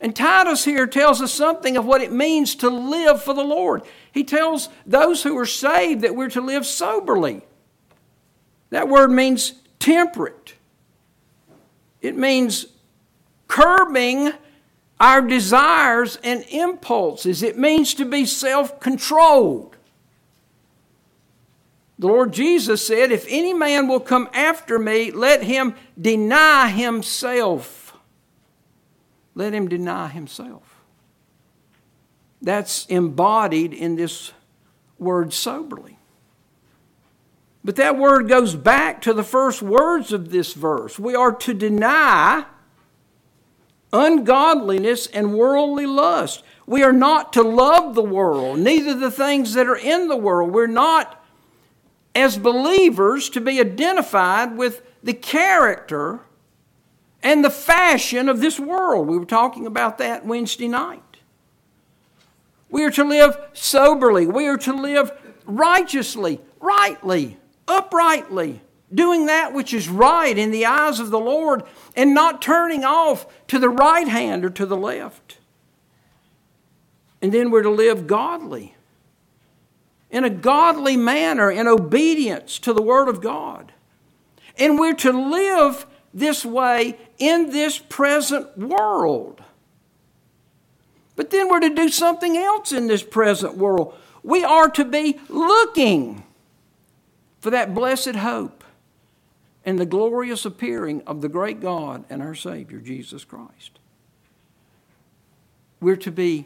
And 0.01 0.15
Titus 0.15 0.63
here 0.63 0.87
tells 0.87 1.21
us 1.21 1.33
something 1.33 1.75
of 1.75 1.85
what 1.85 2.01
it 2.01 2.11
means 2.11 2.55
to 2.55 2.69
live 2.69 3.21
for 3.21 3.33
the 3.33 3.43
Lord. 3.43 3.81
He 4.11 4.23
tells 4.23 4.69
those 4.85 5.23
who 5.23 5.37
are 5.37 5.45
saved 5.45 6.01
that 6.01 6.15
we're 6.15 6.29
to 6.29 6.41
live 6.41 6.65
soberly. 6.65 7.41
That 8.71 8.87
word 8.87 9.11
means 9.11 9.53
temperate, 9.79 10.55
it 12.01 12.15
means 12.15 12.67
curbing 13.47 14.31
our 15.01 15.21
desires 15.21 16.17
and 16.23 16.43
impulses, 16.49 17.41
it 17.43 17.57
means 17.57 17.93
to 17.95 18.05
be 18.05 18.25
self 18.25 18.79
controlled. 18.79 19.75
The 21.97 22.07
Lord 22.07 22.31
Jesus 22.31 22.85
said, 22.87 23.11
If 23.11 23.25
any 23.27 23.53
man 23.53 23.89
will 23.89 23.99
come 23.99 24.29
after 24.33 24.79
me, 24.79 25.11
let 25.11 25.43
him 25.43 25.75
deny 26.01 26.69
himself 26.69 27.78
let 29.39 29.53
him 29.55 29.69
deny 29.69 30.09
himself. 30.09 30.81
That's 32.41 32.85
embodied 32.87 33.71
in 33.73 33.95
this 33.95 34.33
word 34.99 35.31
soberly. 35.33 35.97
But 37.63 37.77
that 37.77 37.97
word 37.97 38.27
goes 38.27 38.53
back 38.55 39.01
to 39.03 39.13
the 39.13 39.23
first 39.23 39.61
words 39.61 40.11
of 40.11 40.29
this 40.29 40.53
verse. 40.53 40.99
We 40.99 41.15
are 41.15 41.31
to 41.31 41.53
deny 41.53 42.45
ungodliness 43.93 45.07
and 45.07 45.33
worldly 45.33 45.85
lust. 45.85 46.43
We 46.67 46.83
are 46.83 46.91
not 46.93 47.31
to 47.33 47.41
love 47.41 47.95
the 47.95 48.01
world, 48.01 48.59
neither 48.59 48.93
the 48.93 49.09
things 49.11 49.53
that 49.53 49.67
are 49.67 49.75
in 49.77 50.07
the 50.09 50.17
world. 50.17 50.51
We're 50.51 50.67
not, 50.67 51.23
as 52.13 52.37
believers, 52.37 53.29
to 53.31 53.39
be 53.41 53.59
identified 53.61 54.55
with 54.57 54.81
the 55.01 55.13
character 55.13 56.21
and 57.21 57.43
the 57.43 57.49
fashion 57.49 58.29
of 58.29 58.39
this 58.39 58.59
world. 58.59 59.07
We 59.07 59.17
were 59.17 59.25
talking 59.25 59.65
about 59.67 59.97
that 59.97 60.25
Wednesday 60.25 60.67
night. 60.67 61.01
We 62.69 62.83
are 62.85 62.91
to 62.91 63.03
live 63.03 63.35
soberly, 63.53 64.27
we 64.27 64.47
are 64.47 64.57
to 64.57 64.73
live 64.73 65.11
righteously, 65.45 66.39
rightly, 66.59 67.37
uprightly. 67.67 68.61
Doing 68.91 69.27
that 69.27 69.53
which 69.53 69.71
is 69.71 69.87
right 69.87 70.35
in 70.35 70.49
the 70.49 70.65
eyes 70.65 70.99
of 70.99 71.11
the 71.11 71.19
Lord 71.19 71.61
and 71.95 72.15
not 72.15 72.41
turning 72.41 72.83
off 72.83 73.27
to 73.45 73.59
the 73.59 73.69
right 73.69 74.07
hand 74.07 74.43
or 74.43 74.49
to 74.49 74.65
the 74.65 74.77
left. 74.77 75.37
And 77.21 77.31
then 77.31 77.51
we're 77.51 77.61
to 77.61 77.69
live 77.69 78.07
godly, 78.07 78.73
in 80.09 80.23
a 80.23 80.29
godly 80.31 80.97
manner, 80.97 81.51
in 81.51 81.67
obedience 81.67 82.57
to 82.59 82.73
the 82.73 82.81
Word 82.81 83.07
of 83.09 83.21
God. 83.21 83.73
And 84.57 84.79
we're 84.79 84.95
to 84.95 85.11
live 85.11 85.85
this 86.11 86.43
way 86.43 86.97
in 87.19 87.49
this 87.51 87.77
present 87.77 88.57
world. 88.57 89.43
But 91.15 91.29
then 91.31 91.49
we're 91.49 91.59
to 91.59 91.69
do 91.69 91.89
something 91.89 92.37
else 92.37 92.71
in 92.71 92.87
this 92.87 93.03
present 93.03 93.57
world. 93.57 93.93
We 94.23 94.43
are 94.43 94.69
to 94.71 94.85
be 94.85 95.19
looking 95.27 96.23
for 97.41 97.49
that 97.51 97.73
blessed 97.75 98.15
hope 98.15 98.63
and 99.65 99.77
the 99.77 99.85
glorious 99.85 100.45
appearing 100.45 101.01
of 101.05 101.21
the 101.21 101.29
great 101.29 101.59
God 101.59 102.05
and 102.09 102.21
our 102.21 102.33
Savior, 102.35 102.79
Jesus 102.79 103.25
Christ. 103.25 103.71
We're 105.81 105.97
to 105.97 106.11
be 106.11 106.45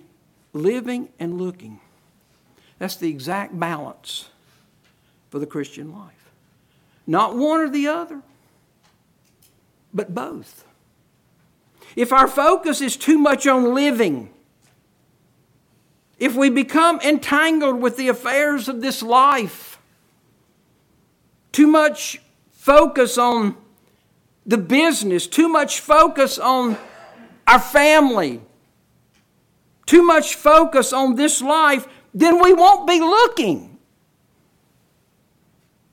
living 0.54 1.10
and 1.20 1.40
looking. 1.40 1.80
That's 2.80 2.96
the 2.96 3.10
exact 3.10 3.58
balance 3.60 4.30
for 5.30 5.38
the 5.40 5.46
Christian 5.46 5.94
life. 5.94 6.30
Not 7.06 7.36
one 7.38 7.60
or 7.62 7.70
the 7.70 7.88
other 7.88 8.22
but 9.94 10.14
both. 10.14 10.66
If 11.96 12.12
our 12.12 12.28
focus 12.28 12.82
is 12.82 12.98
too 12.98 13.18
much 13.20 13.46
on 13.46 13.74
living, 13.76 14.34
if 16.18 16.36
we 16.36 16.50
become 16.50 17.00
entangled 17.02 17.80
with 17.82 17.98
the 17.98 18.08
affairs 18.08 18.68
of 18.68 18.82
this 18.82 19.04
life, 19.04 19.78
too 21.52 21.68
much 21.68 22.20
focus 22.52 23.18
on 23.18 23.56
the 24.46 24.58
business, 24.58 25.28
too 25.28 25.48
much 25.48 25.80
focus 25.82 26.40
on 26.40 26.78
our 27.46 27.60
family, 27.60 28.42
too 29.86 30.02
much 30.04 30.34
focus 30.36 30.92
on 30.94 31.16
this 31.16 31.42
life, 31.42 31.88
then 32.14 32.42
we 32.42 32.54
won't 32.54 32.88
be 32.88 33.00
looking. 33.00 33.78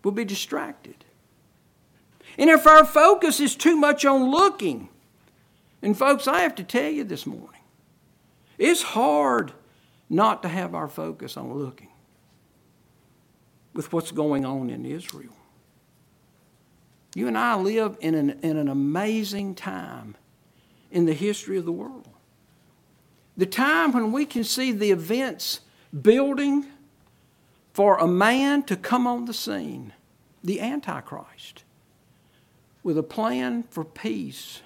We'll 0.02 0.12
be 0.14 0.24
distracted. 0.24 0.99
And 2.40 2.48
if 2.48 2.66
our 2.66 2.86
focus 2.86 3.38
is 3.38 3.54
too 3.54 3.76
much 3.76 4.06
on 4.06 4.30
looking, 4.30 4.88
and 5.82 5.96
folks, 5.96 6.26
I 6.26 6.40
have 6.40 6.54
to 6.54 6.64
tell 6.64 6.90
you 6.90 7.04
this 7.04 7.26
morning, 7.26 7.60
it's 8.56 8.80
hard 8.82 9.52
not 10.08 10.42
to 10.44 10.48
have 10.48 10.74
our 10.74 10.88
focus 10.88 11.36
on 11.36 11.52
looking 11.52 11.88
with 13.74 13.92
what's 13.92 14.10
going 14.10 14.46
on 14.46 14.70
in 14.70 14.86
Israel. 14.86 15.34
You 17.14 17.28
and 17.28 17.36
I 17.36 17.56
live 17.56 17.98
in 18.00 18.14
an, 18.14 18.30
in 18.42 18.56
an 18.56 18.68
amazing 18.68 19.54
time 19.54 20.14
in 20.90 21.04
the 21.04 21.12
history 21.12 21.58
of 21.58 21.66
the 21.66 21.72
world. 21.72 22.08
The 23.36 23.44
time 23.44 23.92
when 23.92 24.12
we 24.12 24.24
can 24.24 24.44
see 24.44 24.72
the 24.72 24.90
events 24.92 25.60
building 26.00 26.64
for 27.74 27.98
a 27.98 28.08
man 28.08 28.62
to 28.62 28.76
come 28.76 29.06
on 29.06 29.26
the 29.26 29.34
scene, 29.34 29.92
the 30.42 30.62
Antichrist 30.62 31.64
with 32.82 32.96
a 32.98 33.02
plan 33.02 33.64
for 33.70 33.84
peace, 33.84 34.62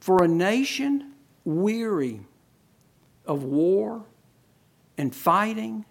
for 0.00 0.22
a 0.22 0.28
nation 0.28 1.12
weary 1.44 2.20
of 3.26 3.42
war 3.42 4.02
and 4.98 5.14
fighting 5.14 5.84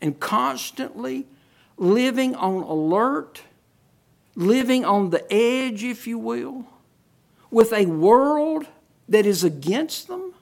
and 0.00 0.18
constantly 0.18 1.26
living 1.76 2.34
on 2.34 2.62
alert, 2.64 3.42
living 4.34 4.84
on 4.84 5.10
the 5.10 5.32
edge, 5.32 5.84
if 5.84 6.06
you 6.06 6.18
will, 6.18 6.66
with 7.50 7.72
a 7.72 7.86
world 7.86 8.66
that 9.08 9.26
is 9.26 9.44
against 9.44 10.08
them? 10.08 10.34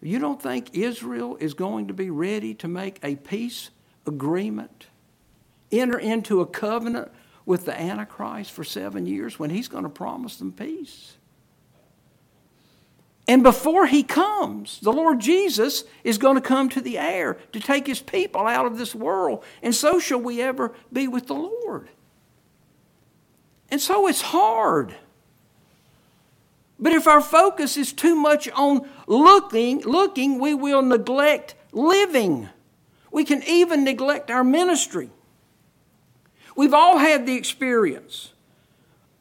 You 0.00 0.18
don't 0.18 0.40
think 0.40 0.74
Israel 0.76 1.36
is 1.40 1.54
going 1.54 1.88
to 1.88 1.94
be 1.94 2.10
ready 2.10 2.52
to 2.56 2.68
make 2.68 2.98
a 3.02 3.16
peace 3.16 3.70
agreement, 4.06 4.86
enter 5.72 5.98
into 5.98 6.42
a 6.42 6.46
covenant 6.46 7.10
with 7.46 7.66
the 7.66 7.78
Antichrist 7.78 8.50
for 8.50 8.64
seven 8.64 9.06
years 9.06 9.38
when 9.38 9.50
he's 9.50 9.68
going 9.68 9.84
to 9.84 9.90
promise 9.90 10.36
them 10.36 10.52
peace. 10.52 11.14
And 13.26 13.42
before 13.42 13.86
he 13.86 14.02
comes, 14.02 14.80
the 14.80 14.92
Lord 14.92 15.18
Jesus 15.20 15.84
is 16.04 16.18
going 16.18 16.34
to 16.34 16.42
come 16.42 16.68
to 16.70 16.80
the 16.80 16.98
air 16.98 17.38
to 17.52 17.60
take 17.60 17.86
his 17.86 18.00
people 18.00 18.46
out 18.46 18.66
of 18.66 18.76
this 18.76 18.94
world. 18.94 19.42
And 19.62 19.74
so 19.74 19.98
shall 19.98 20.20
we 20.20 20.42
ever 20.42 20.74
be 20.92 21.08
with 21.08 21.26
the 21.26 21.34
Lord. 21.34 21.88
And 23.70 23.80
so 23.80 24.06
it's 24.08 24.20
hard. 24.20 24.94
But 26.78 26.92
if 26.92 27.06
our 27.06 27.22
focus 27.22 27.78
is 27.78 27.94
too 27.94 28.14
much 28.14 28.46
on 28.50 28.86
looking, 29.06 29.80
looking, 29.82 30.38
we 30.38 30.52
will 30.54 30.82
neglect 30.82 31.54
living. 31.72 32.50
We 33.10 33.24
can 33.24 33.42
even 33.44 33.84
neglect 33.84 34.30
our 34.30 34.44
ministry. 34.44 35.08
We've 36.56 36.74
all 36.74 36.98
had 36.98 37.26
the 37.26 37.34
experience 37.34 38.32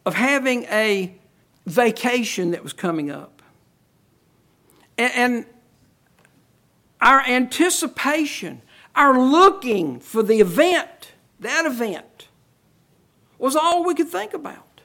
of 0.05 0.15
having 0.15 0.63
a 0.65 1.15
vacation 1.65 2.51
that 2.51 2.61
was 2.63 2.73
coming 2.73 3.09
up. 3.11 3.41
And, 4.97 5.45
our 7.01 7.19
anticipation, 7.25 8.61
our 8.95 9.19
looking 9.19 9.99
for 9.99 10.23
the 10.23 10.39
event, 10.39 11.11
that 11.41 11.65
event, 11.65 12.29
was 13.37 13.57
all 13.57 13.83
we 13.83 13.93
could 13.93 14.07
think 14.07 14.33
about. 14.33 14.79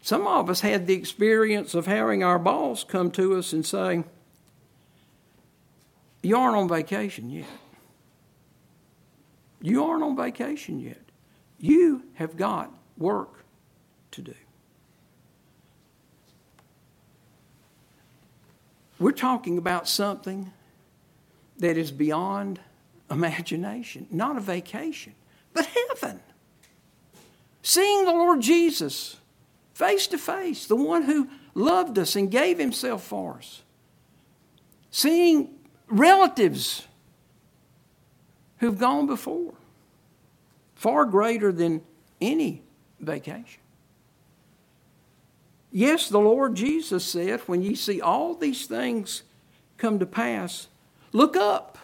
Some 0.00 0.26
of 0.26 0.48
us 0.48 0.62
had 0.62 0.86
the 0.86 0.94
experience 0.94 1.74
of 1.74 1.86
having 1.86 2.24
our 2.24 2.38
boss 2.38 2.82
come 2.82 3.10
to 3.10 3.36
us 3.36 3.52
and 3.52 3.66
say, 3.66 4.04
You 6.22 6.34
aren't 6.36 6.56
on 6.56 6.66
vacation 6.68 7.28
yet. 7.28 7.44
You 9.62 9.84
aren't 9.84 10.02
on 10.02 10.16
vacation 10.16 10.80
yet. 10.80 11.00
You 11.58 12.02
have 12.14 12.36
got 12.36 12.72
work 12.96 13.44
to 14.12 14.22
do. 14.22 14.34
We're 18.98 19.12
talking 19.12 19.58
about 19.58 19.88
something 19.88 20.50
that 21.58 21.76
is 21.76 21.90
beyond 21.90 22.60
imagination, 23.10 24.06
not 24.10 24.36
a 24.36 24.40
vacation, 24.40 25.14
but 25.52 25.66
heaven. 25.92 26.20
Seeing 27.62 28.04
the 28.04 28.10
Lord 28.12 28.40
Jesus 28.40 29.16
face 29.74 30.06
to 30.08 30.18
face, 30.18 30.66
the 30.66 30.76
one 30.76 31.02
who 31.02 31.28
loved 31.54 31.98
us 31.98 32.16
and 32.16 32.30
gave 32.30 32.58
himself 32.58 33.02
for 33.02 33.34
us. 33.36 33.62
Seeing 34.90 35.50
relatives 35.88 36.86
who've 38.60 38.78
gone 38.78 39.06
before, 39.06 39.54
far 40.74 41.04
greater 41.06 41.50
than 41.50 41.82
any 42.20 42.62
vacation. 43.00 43.60
Yes, 45.72 46.08
the 46.08 46.18
Lord 46.20 46.54
Jesus 46.54 47.04
said, 47.04 47.40
when 47.40 47.62
ye 47.62 47.74
see 47.74 48.00
all 48.00 48.34
these 48.34 48.66
things 48.66 49.22
come 49.78 49.98
to 49.98 50.06
pass, 50.06 50.68
look 51.12 51.36
up 51.36 51.78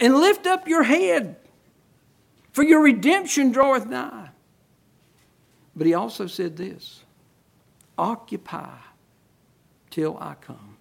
and 0.00 0.16
lift 0.16 0.46
up 0.46 0.66
your 0.68 0.82
head, 0.82 1.36
for 2.52 2.62
your 2.64 2.82
redemption 2.82 3.50
draweth 3.52 3.86
nigh. 3.86 4.28
But 5.76 5.86
he 5.88 5.94
also 5.94 6.26
said 6.26 6.56
this 6.56 7.00
occupy 7.98 8.74
till 9.90 10.16
I 10.18 10.34
come. 10.40 10.76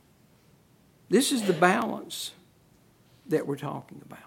This 1.09 1.31
is 1.31 1.43
the 1.43 1.53
balance 1.53 2.31
that 3.27 3.45
we're 3.45 3.55
talking 3.55 4.01
about. 4.05 4.19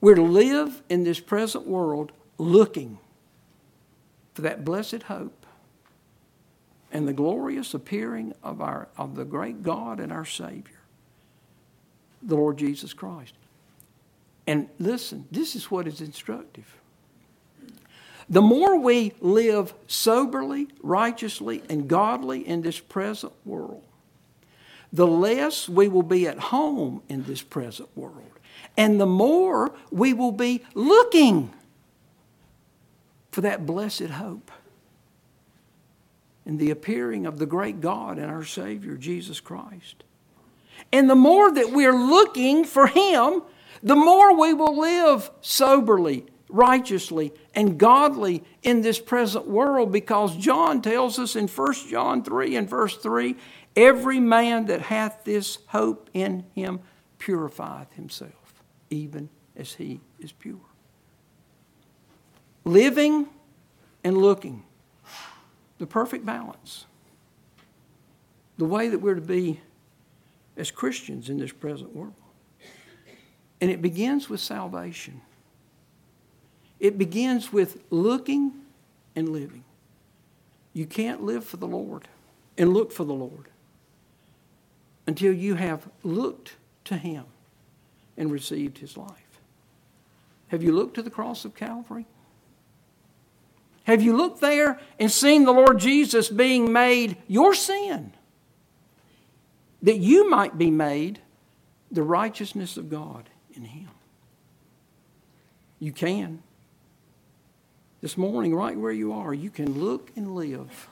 We're 0.00 0.14
to 0.14 0.22
live 0.22 0.82
in 0.88 1.04
this 1.04 1.20
present 1.20 1.66
world 1.66 2.12
looking 2.36 2.98
for 4.34 4.42
that 4.42 4.64
blessed 4.64 5.04
hope 5.04 5.44
and 6.92 7.06
the 7.08 7.12
glorious 7.12 7.74
appearing 7.74 8.32
of, 8.42 8.60
our, 8.60 8.88
of 8.96 9.16
the 9.16 9.24
great 9.24 9.62
God 9.62 9.98
and 10.00 10.12
our 10.12 10.24
Savior, 10.24 10.78
the 12.22 12.36
Lord 12.36 12.58
Jesus 12.58 12.92
Christ. 12.92 13.34
And 14.46 14.68
listen, 14.78 15.26
this 15.30 15.54
is 15.56 15.70
what 15.70 15.86
is 15.86 16.00
instructive. 16.00 16.76
The 18.30 18.40
more 18.40 18.78
we 18.78 19.12
live 19.20 19.74
soberly, 19.88 20.68
righteously, 20.82 21.62
and 21.68 21.88
godly 21.88 22.46
in 22.46 22.62
this 22.62 22.78
present 22.78 23.32
world, 23.44 23.82
the 24.92 25.06
less 25.06 25.68
we 25.68 25.88
will 25.88 26.02
be 26.02 26.26
at 26.28 26.38
home 26.38 27.02
in 27.08 27.24
this 27.24 27.42
present 27.42 27.88
world 27.96 28.27
and 28.78 29.00
the 29.00 29.06
more 29.06 29.72
we 29.90 30.14
will 30.14 30.30
be 30.32 30.62
looking 30.72 31.52
for 33.32 33.40
that 33.42 33.66
blessed 33.66 34.04
hope 34.06 34.52
in 36.46 36.56
the 36.56 36.70
appearing 36.70 37.26
of 37.26 37.38
the 37.38 37.44
great 37.44 37.80
God 37.80 38.18
and 38.18 38.30
our 38.30 38.44
Savior, 38.44 38.96
Jesus 38.96 39.40
Christ. 39.40 40.04
And 40.92 41.10
the 41.10 41.16
more 41.16 41.50
that 41.52 41.72
we're 41.72 41.92
looking 41.92 42.64
for 42.64 42.86
Him, 42.86 43.42
the 43.82 43.96
more 43.96 44.38
we 44.40 44.54
will 44.54 44.78
live 44.78 45.28
soberly, 45.40 46.24
righteously, 46.48 47.32
and 47.56 47.78
godly 47.78 48.44
in 48.62 48.80
this 48.82 49.00
present 49.00 49.48
world 49.48 49.90
because 49.90 50.36
John 50.36 50.80
tells 50.82 51.18
us 51.18 51.34
in 51.34 51.48
1 51.48 51.74
John 51.90 52.22
3 52.22 52.54
and 52.56 52.70
verse 52.70 52.96
3 52.96 53.36
every 53.74 54.20
man 54.20 54.66
that 54.66 54.82
hath 54.82 55.24
this 55.24 55.58
hope 55.66 56.08
in 56.14 56.44
him 56.54 56.80
purifieth 57.18 57.92
himself 57.94 58.47
even 58.90 59.28
as 59.56 59.74
he 59.74 60.00
is 60.20 60.32
pure. 60.32 60.58
Living 62.64 63.26
and 64.04 64.16
looking, 64.18 64.62
the 65.78 65.86
perfect 65.86 66.24
balance. 66.24 66.84
The 68.58 68.64
way 68.64 68.88
that 68.88 68.98
we're 68.98 69.14
to 69.14 69.20
be 69.20 69.60
as 70.56 70.70
Christians 70.70 71.28
in 71.30 71.38
this 71.38 71.52
present 71.52 71.94
world. 71.94 72.14
And 73.60 73.70
it 73.70 73.80
begins 73.82 74.28
with 74.28 74.40
salvation. 74.40 75.20
It 76.80 76.98
begins 76.98 77.52
with 77.52 77.82
looking 77.90 78.52
and 79.16 79.28
living. 79.28 79.64
You 80.72 80.86
can't 80.86 81.22
live 81.22 81.44
for 81.44 81.56
the 81.56 81.66
Lord 81.66 82.08
and 82.56 82.72
look 82.72 82.92
for 82.92 83.04
the 83.04 83.14
Lord 83.14 83.48
until 85.06 85.32
you 85.32 85.54
have 85.54 85.88
looked 86.04 86.54
to 86.84 86.96
Him 86.96 87.24
and 88.18 88.30
received 88.32 88.78
his 88.78 88.96
life. 88.96 89.40
Have 90.48 90.62
you 90.62 90.72
looked 90.72 90.94
to 90.94 91.02
the 91.02 91.10
cross 91.10 91.44
of 91.46 91.54
Calvary? 91.54 92.04
Have 93.84 94.02
you 94.02 94.14
looked 94.14 94.40
there 94.42 94.78
and 94.98 95.10
seen 95.10 95.44
the 95.44 95.52
Lord 95.52 95.78
Jesus 95.78 96.28
being 96.28 96.70
made 96.72 97.16
your 97.28 97.54
sin? 97.54 98.12
That 99.82 99.98
you 99.98 100.28
might 100.28 100.58
be 100.58 100.70
made 100.70 101.20
the 101.90 102.02
righteousness 102.02 102.76
of 102.76 102.90
God 102.90 103.30
in 103.54 103.64
Him. 103.64 103.88
You 105.78 105.92
can. 105.92 106.42
This 108.00 108.18
morning, 108.18 108.54
right 108.54 108.76
where 108.76 108.92
you 108.92 109.12
are, 109.12 109.32
you 109.32 109.48
can 109.48 109.80
look 109.80 110.10
and 110.16 110.34
live. 110.34 110.88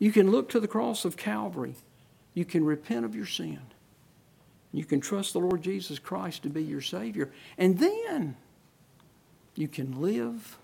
You 0.00 0.10
can 0.12 0.30
look 0.30 0.48
to 0.50 0.60
the 0.60 0.68
cross 0.68 1.04
of 1.04 1.16
Calvary. 1.16 1.76
You 2.34 2.44
can 2.44 2.64
repent 2.64 3.04
of 3.04 3.14
your 3.14 3.26
sin. 3.26 3.60
You 4.72 4.84
can 4.84 5.00
trust 5.00 5.34
the 5.34 5.40
Lord 5.40 5.62
Jesus 5.62 5.98
Christ 5.98 6.42
to 6.44 6.48
be 6.48 6.64
your 6.64 6.80
Savior. 6.80 7.30
And 7.58 7.78
then 7.78 8.36
you 9.54 9.68
can 9.68 10.00
live 10.00 10.58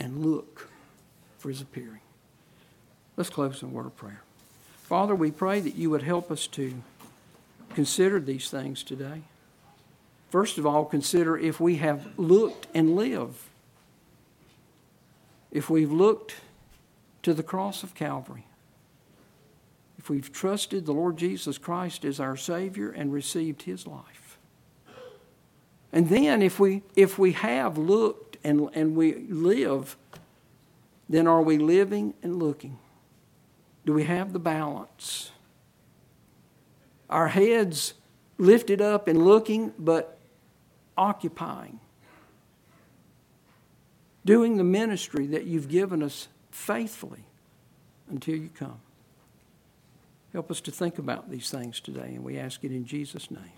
and 0.00 0.24
look 0.26 0.68
for 1.38 1.48
His 1.48 1.60
appearing. 1.60 2.00
Let's 3.16 3.30
close 3.30 3.62
in 3.62 3.68
a 3.68 3.72
word 3.72 3.86
of 3.86 3.96
prayer. 3.96 4.22
Father, 4.82 5.14
we 5.14 5.30
pray 5.30 5.60
that 5.60 5.76
you 5.76 5.90
would 5.90 6.02
help 6.02 6.30
us 6.30 6.46
to 6.48 6.74
consider 7.74 8.18
these 8.18 8.50
things 8.50 8.82
today. 8.82 9.22
First 10.30 10.58
of 10.58 10.66
all, 10.66 10.84
consider 10.84 11.38
if 11.38 11.60
we 11.60 11.76
have 11.76 12.18
looked 12.18 12.66
and 12.74 12.96
lived, 12.96 13.36
if 15.50 15.70
we've 15.70 15.92
looked 15.92 16.36
to 17.22 17.32
the 17.32 17.42
cross 17.42 17.82
of 17.82 17.94
Calvary 17.94 18.44
if 19.98 20.08
we've 20.08 20.32
trusted 20.32 20.86
the 20.86 20.92
Lord 20.92 21.16
Jesus 21.16 21.58
Christ 21.58 22.04
as 22.04 22.20
our 22.20 22.36
Savior 22.36 22.90
and 22.90 23.12
received 23.12 23.62
His 23.62 23.86
life. 23.86 24.38
And 25.92 26.08
then 26.08 26.40
if 26.40 26.60
we, 26.60 26.82
if 26.94 27.18
we 27.18 27.32
have 27.32 27.76
looked 27.76 28.36
and, 28.44 28.68
and 28.74 28.94
we 28.94 29.14
live, 29.28 29.96
then 31.08 31.26
are 31.26 31.42
we 31.42 31.58
living 31.58 32.14
and 32.22 32.38
looking? 32.40 32.78
Do 33.84 33.92
we 33.92 34.04
have 34.04 34.32
the 34.32 34.38
balance? 34.38 35.32
Our 37.10 37.28
heads 37.28 37.94
lifted 38.36 38.80
up 38.80 39.08
and 39.08 39.24
looking, 39.24 39.72
but 39.78 40.18
occupying. 40.96 41.80
Doing 44.24 44.58
the 44.58 44.64
ministry 44.64 45.26
that 45.28 45.44
you've 45.46 45.68
given 45.68 46.02
us 46.02 46.28
faithfully 46.50 47.24
until 48.08 48.36
you 48.36 48.50
come. 48.50 48.78
Help 50.32 50.50
us 50.50 50.60
to 50.62 50.70
think 50.70 50.98
about 50.98 51.30
these 51.30 51.50
things 51.50 51.80
today, 51.80 52.14
and 52.14 52.24
we 52.24 52.38
ask 52.38 52.62
it 52.64 52.72
in 52.72 52.84
Jesus' 52.84 53.30
name. 53.30 53.57